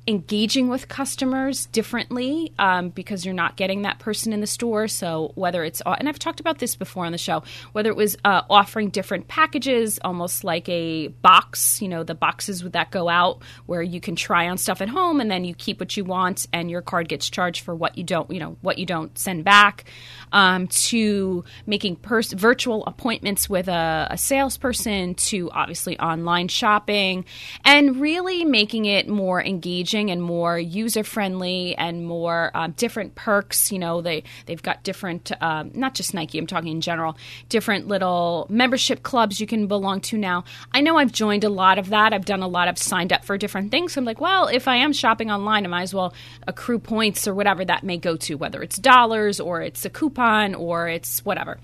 engaging 0.10 0.70
with 0.70 0.88
customers 0.88 1.68
differently 1.68 2.52
um, 2.58 2.90
because 2.90 3.24
you're 3.26 3.34
not 3.34 3.56
getting 3.56 3.84
that 3.84 4.00
person 4.00 4.34
in 4.34 4.42
the 4.42 4.48
store. 4.48 4.88
So 4.88 5.32
whether 5.36 5.64
it's 5.64 5.84
and 5.86 6.10
I've 6.10 6.18
talked 6.18 6.40
about 6.40 6.58
this 6.58 6.76
before 6.76 7.06
on 7.06 7.12
the 7.12 7.20
show, 7.20 7.44
whether 7.74 7.92
it 7.92 7.96
was 7.96 8.18
uh, 8.26 8.42
offering 8.50 8.90
different 8.90 9.28
packages, 9.28 10.00
almost 10.04 10.44
like 10.44 10.68
a 10.68 11.10
box, 11.10 11.80
you 11.80 11.88
know, 11.88 12.04
the 12.04 12.16
boxes 12.16 12.64
would 12.64 12.74
that 12.74 12.90
go 12.90 13.08
out 13.08 13.44
where 13.68 13.84
you 13.84 14.02
can 14.02 14.16
try 14.16 14.50
on 14.50 14.58
stuff 14.58 14.82
at 14.82 14.90
home 14.90 15.22
and 15.22 15.30
then 15.30 15.46
you 15.46 15.54
keep 15.54 15.80
what 15.80 15.96
you 15.96 16.04
want 16.04 16.48
and 16.52 16.72
your 16.72 16.82
card 16.82 17.08
gets 17.08 17.30
charged 17.30 17.64
for 17.64 17.76
what 17.76 17.96
you 17.96 18.04
don't, 18.04 18.32
you 18.32 18.40
know, 18.40 18.58
what 18.62 18.80
you 18.80 18.88
don't 18.88 19.16
send 19.18 19.44
back. 19.46 19.86
Um, 20.32 20.68
to 20.68 21.44
making 21.66 21.96
pers- 21.98 22.34
virtual 22.34 22.86
appointments 22.86 23.50
with 23.50 23.68
a, 23.68 24.08
a 24.12 24.18
salesperson, 24.18 25.16
to 25.16 25.50
obviously 25.52 26.00
online 26.00 26.48
shopping, 26.48 27.26
and 27.66 28.00
really 28.00 28.46
making 28.46 28.86
it 28.86 29.08
more 29.08 29.44
engaging 29.44 29.99
and 30.08 30.22
more 30.22 30.58
user 30.58 31.04
friendly 31.04 31.76
and 31.76 32.06
more 32.06 32.52
um, 32.54 32.72
different 32.72 33.16
perks. 33.16 33.72
You 33.72 33.80
know, 33.80 34.02
they 34.02 34.24
they've 34.46 34.62
got 34.62 34.84
different, 34.84 35.32
um, 35.42 35.72
not 35.74 35.96
just 35.96 36.14
Nike. 36.14 36.38
I'm 36.38 36.48
talking 36.48 36.72
in 36.72 36.82
general, 36.82 37.18
different 37.50 37.88
little 37.88 38.48
membership 38.50 39.04
clubs 39.04 39.42
you 39.42 39.48
can 39.48 39.68
belong 39.68 40.02
to 40.02 40.18
now. 40.18 40.44
I 40.72 40.82
know 40.82 40.98
I've 40.98 41.12
joined 41.12 41.44
a 41.44 41.50
lot 41.50 41.78
of 41.80 41.90
that. 41.90 42.14
I've 42.14 42.26
done 42.26 42.42
a 42.42 42.48
lot. 42.48 42.68
I've 42.68 42.78
signed 42.78 43.12
up 43.12 43.26
for 43.26 43.38
different 43.38 43.72
things. 43.72 43.94
So 43.94 44.00
I'm 44.02 44.06
like, 44.06 44.22
well, 44.22 44.48
if 44.48 44.68
I 44.68 44.78
am 44.78 44.94
shopping 44.94 45.32
online, 45.32 45.66
I 45.66 45.70
might 45.70 45.84
as 45.84 45.94
well 45.94 46.14
accrue 46.48 46.80
points 46.80 47.28
or 47.28 47.34
whatever 47.34 47.66
that 47.66 47.84
may 47.84 47.98
go 47.98 48.16
to, 48.18 48.36
whether 48.36 48.62
it's 48.62 48.78
dollars 48.78 49.40
or 49.40 49.62
it's 49.62 49.84
a 49.86 49.90
coupon 49.90 50.56
or 50.56 50.88
it's 50.88 51.26
whatever 51.26 51.58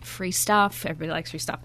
free 0.00 0.30
stuff. 0.30 0.86
Everybody 0.86 1.10
likes 1.10 1.30
free 1.30 1.38
stuff. 1.38 1.60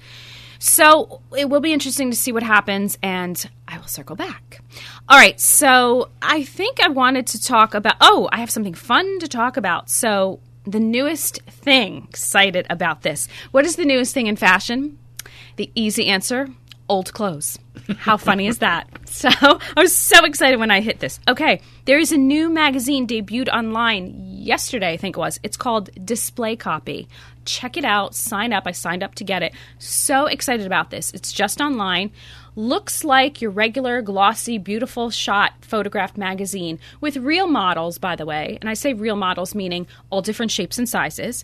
So 0.60 1.22
it 1.36 1.50
will 1.50 1.60
be 1.60 1.74
interesting 1.74 2.10
to 2.12 2.16
see 2.16 2.32
what 2.32 2.42
happens, 2.42 2.98
and 3.04 3.50
I 3.84 3.86
will 3.86 3.90
circle 3.90 4.16
back. 4.16 4.62
All 5.10 5.18
right, 5.18 5.38
so 5.38 6.10
I 6.22 6.44
think 6.44 6.80
I 6.80 6.88
wanted 6.88 7.28
to 7.28 7.42
talk 7.42 7.74
about. 7.74 7.96
Oh, 8.00 8.30
I 8.32 8.40
have 8.40 8.50
something 8.50 8.74
fun 8.74 9.20
to 9.20 9.28
talk 9.28 9.58
about. 9.58 9.90
So, 9.90 10.40
the 10.64 10.80
newest 10.80 11.42
thing, 11.50 12.08
excited 12.10 12.66
about 12.70 13.02
this. 13.02 13.28
What 13.52 13.66
is 13.66 13.76
the 13.76 13.84
newest 13.84 14.14
thing 14.14 14.28
in 14.28 14.38
fashion? 14.38 15.00
The 15.58 15.70
easy 15.76 16.08
answer 16.08 16.48
old 16.90 17.14
clothes. 17.14 17.58
How 17.98 18.18
funny 18.18 18.48
is 18.48 18.60
that? 18.60 18.88
So 19.14 19.30
I 19.30 19.60
was 19.80 19.96
so 19.96 20.26
excited 20.26 20.60
when 20.60 20.72
I 20.72 20.82
hit 20.82 21.00
this. 21.00 21.20
Okay, 21.28 21.62
there 21.86 22.00
is 22.00 22.12
a 22.12 22.18
new 22.18 22.50
magazine 22.50 23.06
debuted 23.06 23.48
online 23.48 24.12
yesterday, 24.18 24.94
I 24.94 24.98
think 24.98 25.16
it 25.16 25.20
was. 25.20 25.40
It's 25.44 25.56
called 25.56 25.92
Display 26.04 26.56
Copy. 26.56 27.08
Check 27.46 27.78
it 27.78 27.86
out, 27.86 28.16
sign 28.16 28.54
up. 28.54 28.64
I 28.66 28.72
signed 28.72 29.04
up 29.04 29.14
to 29.16 29.24
get 29.24 29.44
it. 29.44 29.54
So 29.78 30.26
excited 30.26 30.66
about 30.66 30.90
this. 30.90 31.12
It's 31.12 31.32
just 31.32 31.62
online 31.62 32.12
looks 32.56 33.04
like 33.04 33.42
your 33.42 33.52
regular 33.52 34.02
glossy, 34.02 34.58
beautiful 34.58 35.10
shot 35.10 35.54
photographed 35.62 36.18
magazine 36.18 36.80
with 37.02 37.18
real 37.18 37.48
models, 37.48 37.98
by 37.98 38.16
the 38.16 38.26
way. 38.26 38.58
And 38.62 38.70
I 38.70 38.76
say 38.76 38.94
real 38.94 39.16
models 39.16 39.56
meaning 39.56 39.88
all 40.10 40.22
different 40.22 40.52
shapes 40.52 40.78
and 40.78 40.88
sizes. 40.88 41.44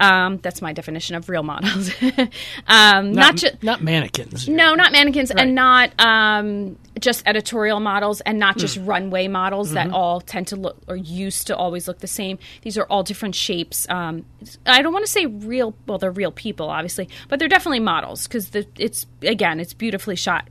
Um, 0.00 0.38
that's 0.38 0.60
my 0.60 0.72
definition 0.72 1.14
of 1.14 1.28
real 1.28 1.42
models. 1.42 1.90
um, 2.66 3.12
not 3.12 3.28
not, 3.28 3.36
ju- 3.36 3.58
not 3.62 3.82
mannequins. 3.82 4.48
No, 4.48 4.74
not 4.74 4.92
mannequins, 4.92 5.30
right. 5.30 5.40
and 5.40 5.54
not 5.54 5.98
um, 6.00 6.78
just 7.00 7.22
editorial 7.26 7.80
models, 7.80 8.20
and 8.22 8.38
not 8.38 8.58
just 8.58 8.78
mm. 8.78 8.86
runway 8.86 9.28
models 9.28 9.68
mm-hmm. 9.68 9.90
that 9.90 9.90
all 9.90 10.20
tend 10.20 10.48
to 10.48 10.56
look 10.56 10.78
or 10.86 10.96
used 10.96 11.46
to 11.48 11.56
always 11.56 11.88
look 11.88 11.98
the 11.98 12.06
same. 12.06 12.38
These 12.62 12.78
are 12.78 12.84
all 12.84 13.02
different 13.02 13.34
shapes. 13.34 13.86
Um, 13.88 14.24
I 14.66 14.82
don't 14.82 14.92
want 14.92 15.04
to 15.04 15.10
say 15.10 15.26
real. 15.26 15.74
Well, 15.86 15.98
they're 15.98 16.10
real 16.10 16.32
people, 16.32 16.70
obviously, 16.70 17.08
but 17.28 17.38
they're 17.38 17.48
definitely 17.48 17.80
models 17.80 18.26
because 18.26 18.50
it's 18.76 19.06
again, 19.22 19.60
it's 19.60 19.74
beautifully 19.74 20.16
shot. 20.16 20.48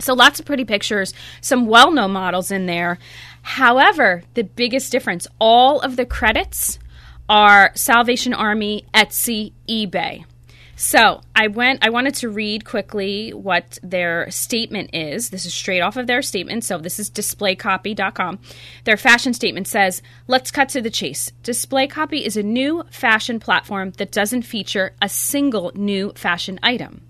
So 0.00 0.14
lots 0.14 0.40
of 0.40 0.46
pretty 0.46 0.64
pictures, 0.64 1.12
some 1.40 1.66
well 1.66 1.92
known 1.92 2.12
models 2.12 2.50
in 2.50 2.66
there. 2.66 2.98
However, 3.42 4.22
the 4.34 4.44
biggest 4.44 4.92
difference 4.92 5.26
all 5.38 5.80
of 5.80 5.96
the 5.96 6.06
credits 6.06 6.78
are 7.28 7.70
Salvation 7.74 8.34
Army, 8.34 8.86
Etsy, 8.92 9.52
eBay. 9.68 10.24
So 10.82 11.20
I 11.36 11.48
went. 11.48 11.84
I 11.84 11.90
wanted 11.90 12.14
to 12.16 12.30
read 12.30 12.64
quickly 12.64 13.34
what 13.34 13.78
their 13.82 14.30
statement 14.30 14.94
is. 14.94 15.28
This 15.28 15.44
is 15.44 15.52
straight 15.52 15.82
off 15.82 15.98
of 15.98 16.06
their 16.06 16.22
statement. 16.22 16.64
So 16.64 16.78
this 16.78 16.98
is 16.98 17.10
DisplayCopy.com. 17.10 18.38
Their 18.84 18.96
fashion 18.96 19.34
statement 19.34 19.68
says, 19.68 20.00
"Let's 20.26 20.50
cut 20.50 20.70
to 20.70 20.80
the 20.80 20.88
chase. 20.88 21.32
Display 21.42 21.86
Copy 21.86 22.24
is 22.24 22.38
a 22.38 22.42
new 22.42 22.82
fashion 22.90 23.38
platform 23.40 23.90
that 23.98 24.10
doesn't 24.10 24.40
feature 24.40 24.94
a 25.02 25.10
single 25.10 25.70
new 25.74 26.14
fashion 26.16 26.58
item." 26.62 27.02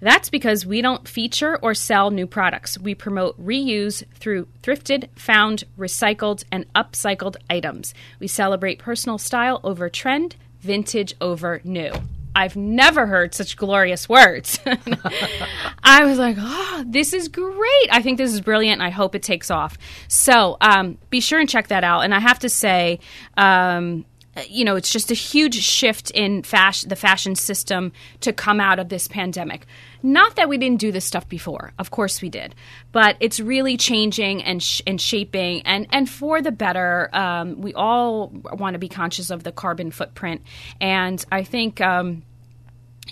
That's 0.00 0.30
because 0.30 0.64
we 0.64 0.80
don't 0.80 1.08
feature 1.08 1.58
or 1.60 1.74
sell 1.74 2.12
new 2.12 2.28
products. 2.28 2.78
We 2.78 2.94
promote 2.94 3.44
reuse 3.44 4.04
through 4.14 4.46
thrifted, 4.62 5.08
found, 5.16 5.64
recycled, 5.76 6.44
and 6.52 6.72
upcycled 6.72 7.34
items. 7.50 7.94
We 8.20 8.28
celebrate 8.28 8.78
personal 8.78 9.18
style 9.18 9.58
over 9.64 9.88
trend, 9.88 10.36
vintage 10.60 11.14
over 11.20 11.60
new. 11.64 11.90
I've 12.38 12.54
never 12.54 13.04
heard 13.06 13.34
such 13.34 13.56
glorious 13.56 14.08
words. 14.08 14.60
I 15.82 16.04
was 16.04 16.18
like, 16.18 16.36
oh, 16.38 16.84
this 16.86 17.12
is 17.12 17.26
great. 17.26 17.88
I 17.90 18.00
think 18.00 18.16
this 18.16 18.32
is 18.32 18.40
brilliant. 18.40 18.80
I 18.80 18.90
hope 18.90 19.16
it 19.16 19.24
takes 19.24 19.50
off. 19.50 19.76
So 20.06 20.56
um, 20.60 20.98
be 21.10 21.20
sure 21.20 21.40
and 21.40 21.48
check 21.48 21.66
that 21.68 21.82
out. 21.82 22.02
And 22.02 22.14
I 22.14 22.20
have 22.20 22.38
to 22.40 22.48
say, 22.48 23.00
um, 23.36 24.04
you 24.48 24.64
know, 24.64 24.76
it's 24.76 24.92
just 24.92 25.10
a 25.10 25.14
huge 25.14 25.56
shift 25.56 26.10
in 26.12 26.42
fashion, 26.42 26.88
the 26.88 26.96
fashion 26.96 27.34
system 27.34 27.92
to 28.20 28.32
come 28.32 28.60
out 28.60 28.78
of 28.78 28.88
this 28.88 29.08
pandemic. 29.08 29.66
Not 30.02 30.36
that 30.36 30.48
we 30.48 30.58
didn't 30.58 30.78
do 30.80 30.92
this 30.92 31.04
stuff 31.04 31.28
before, 31.28 31.72
of 31.78 31.90
course 31.90 32.22
we 32.22 32.28
did, 32.28 32.54
but 32.92 33.16
it's 33.20 33.40
really 33.40 33.76
changing 33.76 34.44
and 34.44 34.62
sh- 34.62 34.82
and 34.86 35.00
shaping 35.00 35.62
and 35.62 35.86
and 35.90 36.08
for 36.08 36.40
the 36.40 36.52
better. 36.52 37.10
Um, 37.12 37.60
we 37.60 37.74
all 37.74 38.28
want 38.28 38.74
to 38.74 38.78
be 38.78 38.88
conscious 38.88 39.30
of 39.30 39.42
the 39.42 39.50
carbon 39.50 39.90
footprint, 39.90 40.42
and 40.80 41.24
I 41.32 41.42
think. 41.42 41.80
Um, 41.80 42.22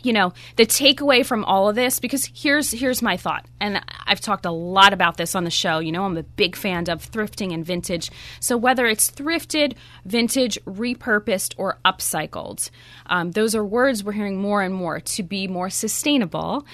you 0.03 0.13
know 0.13 0.33
the 0.57 0.67
takeaway 0.67 1.25
from 1.25 1.45
all 1.45 1.69
of 1.69 1.75
this 1.75 1.99
because 2.01 2.31
here's 2.35 2.71
here's 2.71 3.03
my 3.03 3.17
thought 3.17 3.47
and 3.61 3.81
i've 4.07 4.21
talked 4.21 4.45
a 4.45 4.51
lot 4.51 4.93
about 4.93 5.17
this 5.17 5.35
on 5.35 5.45
the 5.45 5.51
show 5.51 5.79
you 5.79 5.93
know 5.93 6.05
i'm 6.05 6.17
a 6.17 6.23
big 6.23 6.57
fan 6.57 6.89
of 6.89 7.11
thrifting 7.11 7.53
and 7.53 7.65
vintage. 7.65 8.11
So 8.41 8.57
whether 8.57 8.87
it's 8.87 9.11
thrifted 9.11 9.75
vintage 10.05 10.59
repurposed 10.65 11.55
or 11.57 11.79
upcycled 11.85 12.71
um, 13.07 13.31
those 13.33 13.55
are 13.55 13.65
words 13.65 14.05
we're 14.05 14.13
hearing 14.13 14.39
more 14.39 14.63
and 14.63 14.75
more 14.75 15.01
to 15.01 15.23
be 15.23 15.49
more 15.49 15.71
sustainable. 15.71 16.67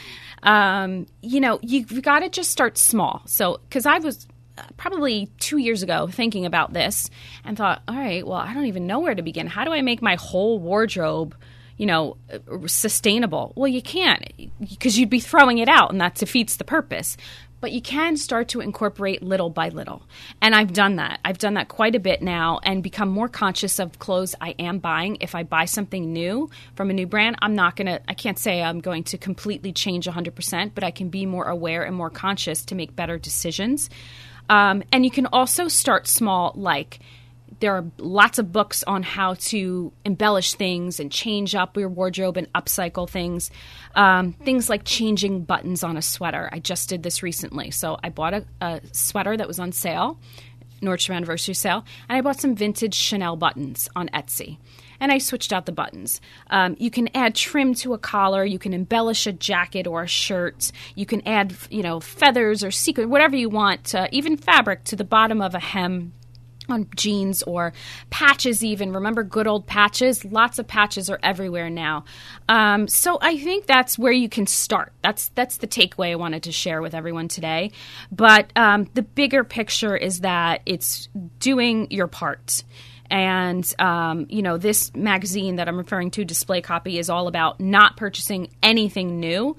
Um, 0.43 1.07
you 1.21 1.41
know 1.41 1.59
you've 1.63 2.03
got 2.03 2.21
to 2.21 2.29
just 2.29 2.51
start 2.51 2.79
small. 2.79 3.23
So 3.27 3.61
because 3.69 3.87
i 3.87 3.99
was 3.99 4.27
uh, 4.59 4.63
probably 4.77 5.31
two 5.39 5.59
years 5.59 5.83
ago 5.83 6.09
thinking 6.09 6.45
about 6.47 6.73
this 6.73 7.09
and 7.45 7.57
thought 7.57 7.83
all 7.89 7.97
right 7.97 8.27
well 8.27 8.37
i 8.39 8.53
don't 8.53 8.67
even 8.67 8.87
know 8.87 9.01
where 9.01 9.15
to 9.15 9.23
begin. 9.23 9.47
How 9.47 9.65
do 9.65 9.73
i 9.73 9.83
make 9.83 10.03
my 10.03 10.17
whole 10.17 10.59
wardrobe 10.59 11.35
you 11.83 11.87
know, 11.87 12.16
sustainable. 12.66 13.53
Well, 13.57 13.66
you 13.66 13.83
can't 13.83 14.23
because 14.61 14.97
you'd 14.97 15.11
be 15.11 15.18
throwing 15.18 15.59
it 15.59 15.68
out 15.68 15.90
and 15.90 16.01
that 16.01 16.14
defeats 16.14 16.55
the 16.55 16.62
purpose. 16.62 17.16
But 17.61 17.73
you 17.73 17.83
can 17.83 18.16
start 18.16 18.47
to 18.51 18.61
incorporate 18.61 19.21
little 19.21 19.51
by 19.51 19.68
little. 19.68 20.05
And 20.40 20.55
I've 20.55 20.73
done 20.73 20.95
that. 20.97 21.18
I've 21.25 21.38
done 21.38 21.55
that 21.55 21.66
quite 21.66 21.97
a 21.97 21.99
bit 21.99 22.23
now 22.23 22.61
and 22.62 22.85
become 22.85 23.09
more 23.09 23.29
conscious 23.29 23.81
of 23.81 23.99
clothes 23.99 24.37
I 24.40 24.51
am 24.61 24.79
buying. 24.79 25.16
If 25.21 25.35
I 25.35 25.42
buy 25.42 25.64
something 25.64 26.12
new 26.12 26.51
from 26.77 26.88
a 26.88 26.92
new 26.92 27.09
brand, 27.09 27.35
I'm 27.42 27.57
not 27.57 27.75
going 27.75 27.88
to, 27.88 28.01
I 28.09 28.14
can't 28.14 28.38
say 28.38 28.62
I'm 28.62 28.79
going 28.79 29.03
to 29.05 29.18
completely 29.18 29.73
change 29.73 30.07
100%, 30.07 30.71
but 30.77 30.85
I 30.85 30.92
can 30.92 31.09
be 31.09 31.27
more 31.27 31.47
aware 31.47 31.83
and 31.83 31.97
more 31.97 32.11
conscious 32.11 32.64
to 32.66 32.77
make 32.77 32.95
better 32.95 33.18
decisions. 33.18 33.90
Um, 34.49 34.85
and 34.92 35.05
you 35.05 35.11
can 35.11 35.27
also 35.27 35.66
start 35.66 36.07
small, 36.07 36.53
like, 36.55 37.01
there 37.62 37.77
are 37.77 37.85
lots 37.98 38.40
of 38.40 38.51
books 38.51 38.83
on 38.88 39.05
how 39.05 39.35
to 39.35 39.92
embellish 40.05 40.55
things 40.55 40.98
and 40.98 41.12
change 41.12 41.55
up 41.55 41.77
your 41.77 41.88
wardrobe 41.88 42.37
and 42.37 42.53
upcycle 42.55 43.09
things. 43.09 43.53
Um, 43.94 44.33
things 44.33 44.68
like 44.68 44.83
changing 44.85 45.44
buttons 45.44 45.85
on 45.85 45.96
a 45.96 46.03
sweater. 46.03 46.51
I 46.53 46.59
just 46.59 46.88
did 46.88 47.05
this 47.05 47.22
recently. 47.22 47.70
So 47.70 47.96
I 48.03 48.09
bought 48.09 48.35
a, 48.35 48.44
a 48.61 48.81
sweater 48.90 49.37
that 49.37 49.46
was 49.46 49.61
on 49.61 49.70
sale, 49.70 50.18
Nordstrom 50.83 51.14
anniversary 51.14 51.55
sale, 51.55 51.85
and 52.09 52.18
I 52.18 52.20
bought 52.20 52.40
some 52.40 52.57
vintage 52.57 52.96
Chanel 52.96 53.37
buttons 53.37 53.88
on 53.94 54.09
Etsy 54.09 54.59
and 54.98 55.12
I 55.12 55.18
switched 55.18 55.53
out 55.53 55.66
the 55.66 55.72
buttons. 55.72 56.20
Um, 56.51 56.75
you 56.81 56.90
can 56.90 57.09
add 57.14 57.37
trim 57.37 57.75
to 57.75 57.94
a 57.94 57.98
collar. 57.98 58.44
You 58.44 58.59
can 58.59 58.75
embellish 58.75 59.27
a 59.27 59.33
jacket 59.33 59.87
or 59.87 60.03
a 60.03 60.09
shirt. 60.09 60.72
You 60.96 61.07
can 61.07 61.27
add, 61.27 61.55
you 61.70 61.83
know, 61.83 62.01
feathers 62.01 62.64
or 62.64 62.72
sequin, 62.72 63.09
whatever 63.09 63.37
you 63.37 63.48
want, 63.48 63.94
uh, 63.94 64.09
even 64.11 64.37
fabric 64.37 64.85
to 64.85 64.96
the 64.96 65.05
bottom 65.05 65.40
of 65.40 65.55
a 65.55 65.61
hem 65.61 66.12
on 66.68 66.88
jeans 66.96 67.42
or 67.42 67.72
patches 68.11 68.64
even. 68.64 68.92
Remember 68.92 69.22
good 69.22 69.46
old 69.46 69.66
patches? 69.66 70.25
Lots 70.25 70.59
of 70.59 70.66
patches 70.66 71.11
are 71.11 71.18
everywhere 71.22 71.70
now. 71.70 72.05
Um, 72.48 72.88
so 72.88 73.18
i 73.20 73.38
think 73.38 73.66
that's 73.66 73.98
where 73.98 74.12
you 74.12 74.29
can 74.29 74.46
start. 74.46 74.92
That's 75.03 75.29
that's 75.31 75.59
the 75.59 75.66
takeaway 75.66 76.12
i 76.12 76.16
wanted 76.16 76.44
to 76.44 76.53
share 76.53 76.83
with 76.83 76.94
everyone 76.94 77.29
today. 77.29 77.72
But 78.11 78.53
um, 78.57 78.88
the 78.94 79.03
bigger 79.03 79.44
picture 79.44 79.96
is 79.96 80.20
that 80.20 80.62
it's 80.66 81.09
doing 81.38 81.90
your 81.90 82.07
part. 82.07 82.64
And 83.11 83.70
um, 83.79 84.27
you 84.31 84.42
know 84.42 84.57
this 84.57 84.94
magazine 84.94 85.57
that 85.57 85.68
i'm 85.68 85.77
referring 85.77 86.11
to 86.12 86.25
display 86.25 86.62
copy 86.62 86.98
is 86.98 87.11
all 87.11 87.29
about 87.29 87.61
not 87.61 87.96
purchasing 87.96 88.48
anything 88.62 89.20
new. 89.20 89.57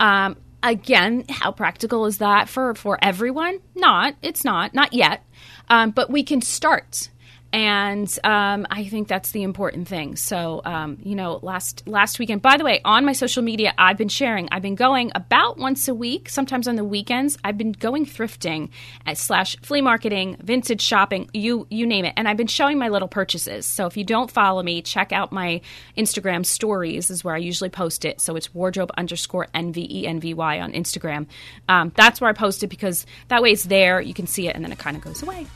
Um, 0.00 0.36
again 0.70 1.24
how 1.28 1.52
practical 1.52 2.06
is 2.06 2.18
that 2.18 2.48
for 2.48 2.74
for 2.74 2.98
everyone? 3.02 3.60
Not. 3.74 4.14
It's 4.22 4.44
not. 4.44 4.74
Not 4.74 4.92
yet. 4.92 5.24
Um, 5.68 5.90
but 5.90 6.10
we 6.10 6.22
can 6.22 6.42
start 6.42 7.08
and 7.52 8.18
um, 8.24 8.66
I 8.70 8.84
think 8.84 9.08
that's 9.08 9.30
the 9.30 9.42
important 9.42 9.88
thing. 9.88 10.16
So, 10.16 10.60
um, 10.64 10.98
you 11.02 11.14
know, 11.14 11.38
last 11.42 11.86
last 11.86 12.18
weekend. 12.18 12.42
By 12.42 12.56
the 12.56 12.64
way, 12.64 12.80
on 12.84 13.04
my 13.04 13.12
social 13.12 13.42
media, 13.42 13.72
I've 13.78 13.96
been 13.96 14.08
sharing. 14.08 14.48
I've 14.50 14.62
been 14.62 14.74
going 14.74 15.12
about 15.14 15.56
once 15.58 15.88
a 15.88 15.94
week, 15.94 16.28
sometimes 16.28 16.68
on 16.68 16.76
the 16.76 16.84
weekends. 16.84 17.38
I've 17.44 17.56
been 17.56 17.72
going 17.72 18.04
thrifting 18.04 18.70
slash 19.14 19.56
flea 19.62 19.80
marketing, 19.80 20.36
vintage 20.42 20.82
shopping, 20.82 21.30
you 21.32 21.66
you 21.70 21.86
name 21.86 22.04
it, 22.04 22.14
and 22.16 22.28
I've 22.28 22.36
been 22.36 22.46
showing 22.46 22.78
my 22.78 22.88
little 22.88 23.08
purchases. 23.08 23.64
So, 23.64 23.86
if 23.86 23.96
you 23.96 24.04
don't 24.04 24.30
follow 24.30 24.62
me, 24.62 24.82
check 24.82 25.12
out 25.12 25.32
my 25.32 25.60
Instagram 25.96 26.44
stories. 26.44 27.10
Is 27.10 27.24
where 27.24 27.34
I 27.34 27.38
usually 27.38 27.70
post 27.70 28.04
it. 28.04 28.20
So 28.20 28.36
it's 28.36 28.54
wardrobe 28.54 28.90
underscore 28.96 29.46
n 29.54 29.72
v 29.72 29.86
e 29.90 30.06
n 30.06 30.20
v 30.20 30.34
y 30.34 30.60
on 30.60 30.72
Instagram. 30.72 31.26
Um, 31.68 31.92
that's 31.94 32.20
where 32.20 32.28
I 32.28 32.32
post 32.32 32.62
it 32.62 32.68
because 32.68 33.06
that 33.28 33.42
way 33.42 33.52
it's 33.52 33.64
there. 33.64 34.00
You 34.00 34.14
can 34.14 34.26
see 34.26 34.48
it, 34.48 34.54
and 34.56 34.64
then 34.64 34.72
it 34.72 34.78
kind 34.78 34.96
of 34.96 35.02
goes 35.02 35.22
away. 35.22 35.46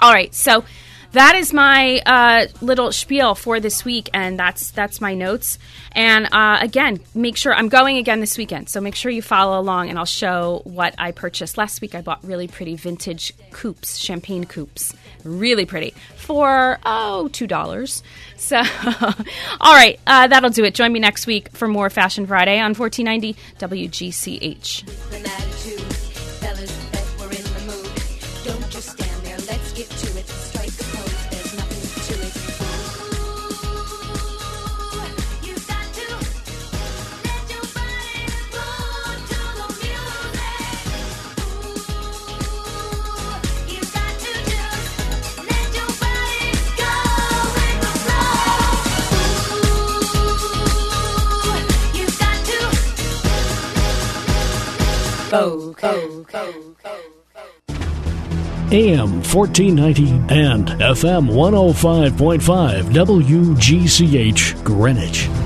All 0.00 0.12
right, 0.12 0.32
so 0.32 0.64
that 1.12 1.36
is 1.36 1.52
my 1.52 2.02
uh, 2.04 2.46
little 2.60 2.92
spiel 2.92 3.34
for 3.34 3.60
this 3.60 3.84
week, 3.84 4.10
and 4.12 4.38
that's 4.38 4.70
that's 4.72 5.00
my 5.00 5.14
notes. 5.14 5.58
And 5.92 6.28
uh, 6.32 6.58
again, 6.60 7.00
make 7.14 7.36
sure 7.36 7.54
I'm 7.54 7.68
going 7.68 7.96
again 7.96 8.20
this 8.20 8.36
weekend, 8.36 8.68
so 8.68 8.80
make 8.80 8.94
sure 8.94 9.10
you 9.10 9.22
follow 9.22 9.58
along, 9.58 9.88
and 9.88 9.98
I'll 9.98 10.04
show 10.04 10.60
what 10.64 10.94
I 10.98 11.12
purchased 11.12 11.56
last 11.56 11.80
week. 11.80 11.94
I 11.94 12.02
bought 12.02 12.22
really 12.24 12.46
pretty 12.46 12.76
vintage 12.76 13.32
coupes, 13.50 13.96
champagne 13.96 14.44
coupes, 14.44 14.94
really 15.24 15.64
pretty 15.64 15.94
for 16.16 16.78
oh 16.84 17.28
two 17.28 17.46
dollars. 17.46 18.02
So, 18.36 18.58
all 19.60 19.74
right, 19.74 19.98
uh, 20.06 20.28
that'll 20.28 20.50
do 20.50 20.64
it. 20.64 20.74
Join 20.74 20.92
me 20.92 21.00
next 21.00 21.26
week 21.26 21.50
for 21.52 21.68
more 21.68 21.90
Fashion 21.90 22.26
Friday 22.26 22.58
on 22.58 22.74
1490 22.74 23.34
WGCH. 23.58 26.07
AM 58.70 59.22
1490 59.22 60.10
and 60.34 60.68
FM 60.68 61.28
105.5 61.30 62.84
WGCH 62.92 64.64
Greenwich. 64.64 65.37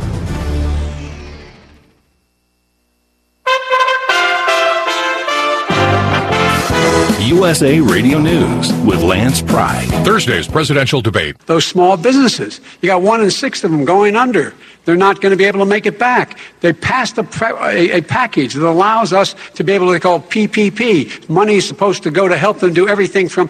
USA 7.42 7.80
Radio 7.80 8.20
News 8.20 8.72
with 8.84 9.02
Lance 9.02 9.42
Pride. 9.42 9.88
Thursday's 10.04 10.46
presidential 10.46 11.00
debate. 11.00 11.36
Those 11.46 11.66
small 11.66 11.96
businesses, 11.96 12.60
you 12.80 12.86
got 12.86 13.02
one 13.02 13.20
in 13.20 13.32
six 13.32 13.64
of 13.64 13.72
them 13.72 13.84
going 13.84 14.14
under. 14.14 14.54
They're 14.84 14.94
not 14.94 15.20
going 15.20 15.30
to 15.30 15.36
be 15.36 15.44
able 15.44 15.58
to 15.58 15.66
make 15.66 15.84
it 15.84 15.98
back. 15.98 16.38
They 16.60 16.72
passed 16.72 17.18
a, 17.18 17.26
a, 17.64 17.98
a 17.98 18.00
package 18.02 18.54
that 18.54 18.64
allows 18.64 19.12
us 19.12 19.34
to 19.54 19.64
be 19.64 19.72
able 19.72 19.92
to 19.92 19.98
call 19.98 20.20
PPP. 20.20 21.28
Money 21.28 21.54
is 21.56 21.66
supposed 21.66 22.04
to 22.04 22.12
go 22.12 22.28
to 22.28 22.36
help 22.36 22.60
them 22.60 22.74
do 22.74 22.88
everything 22.88 23.28
from 23.28 23.48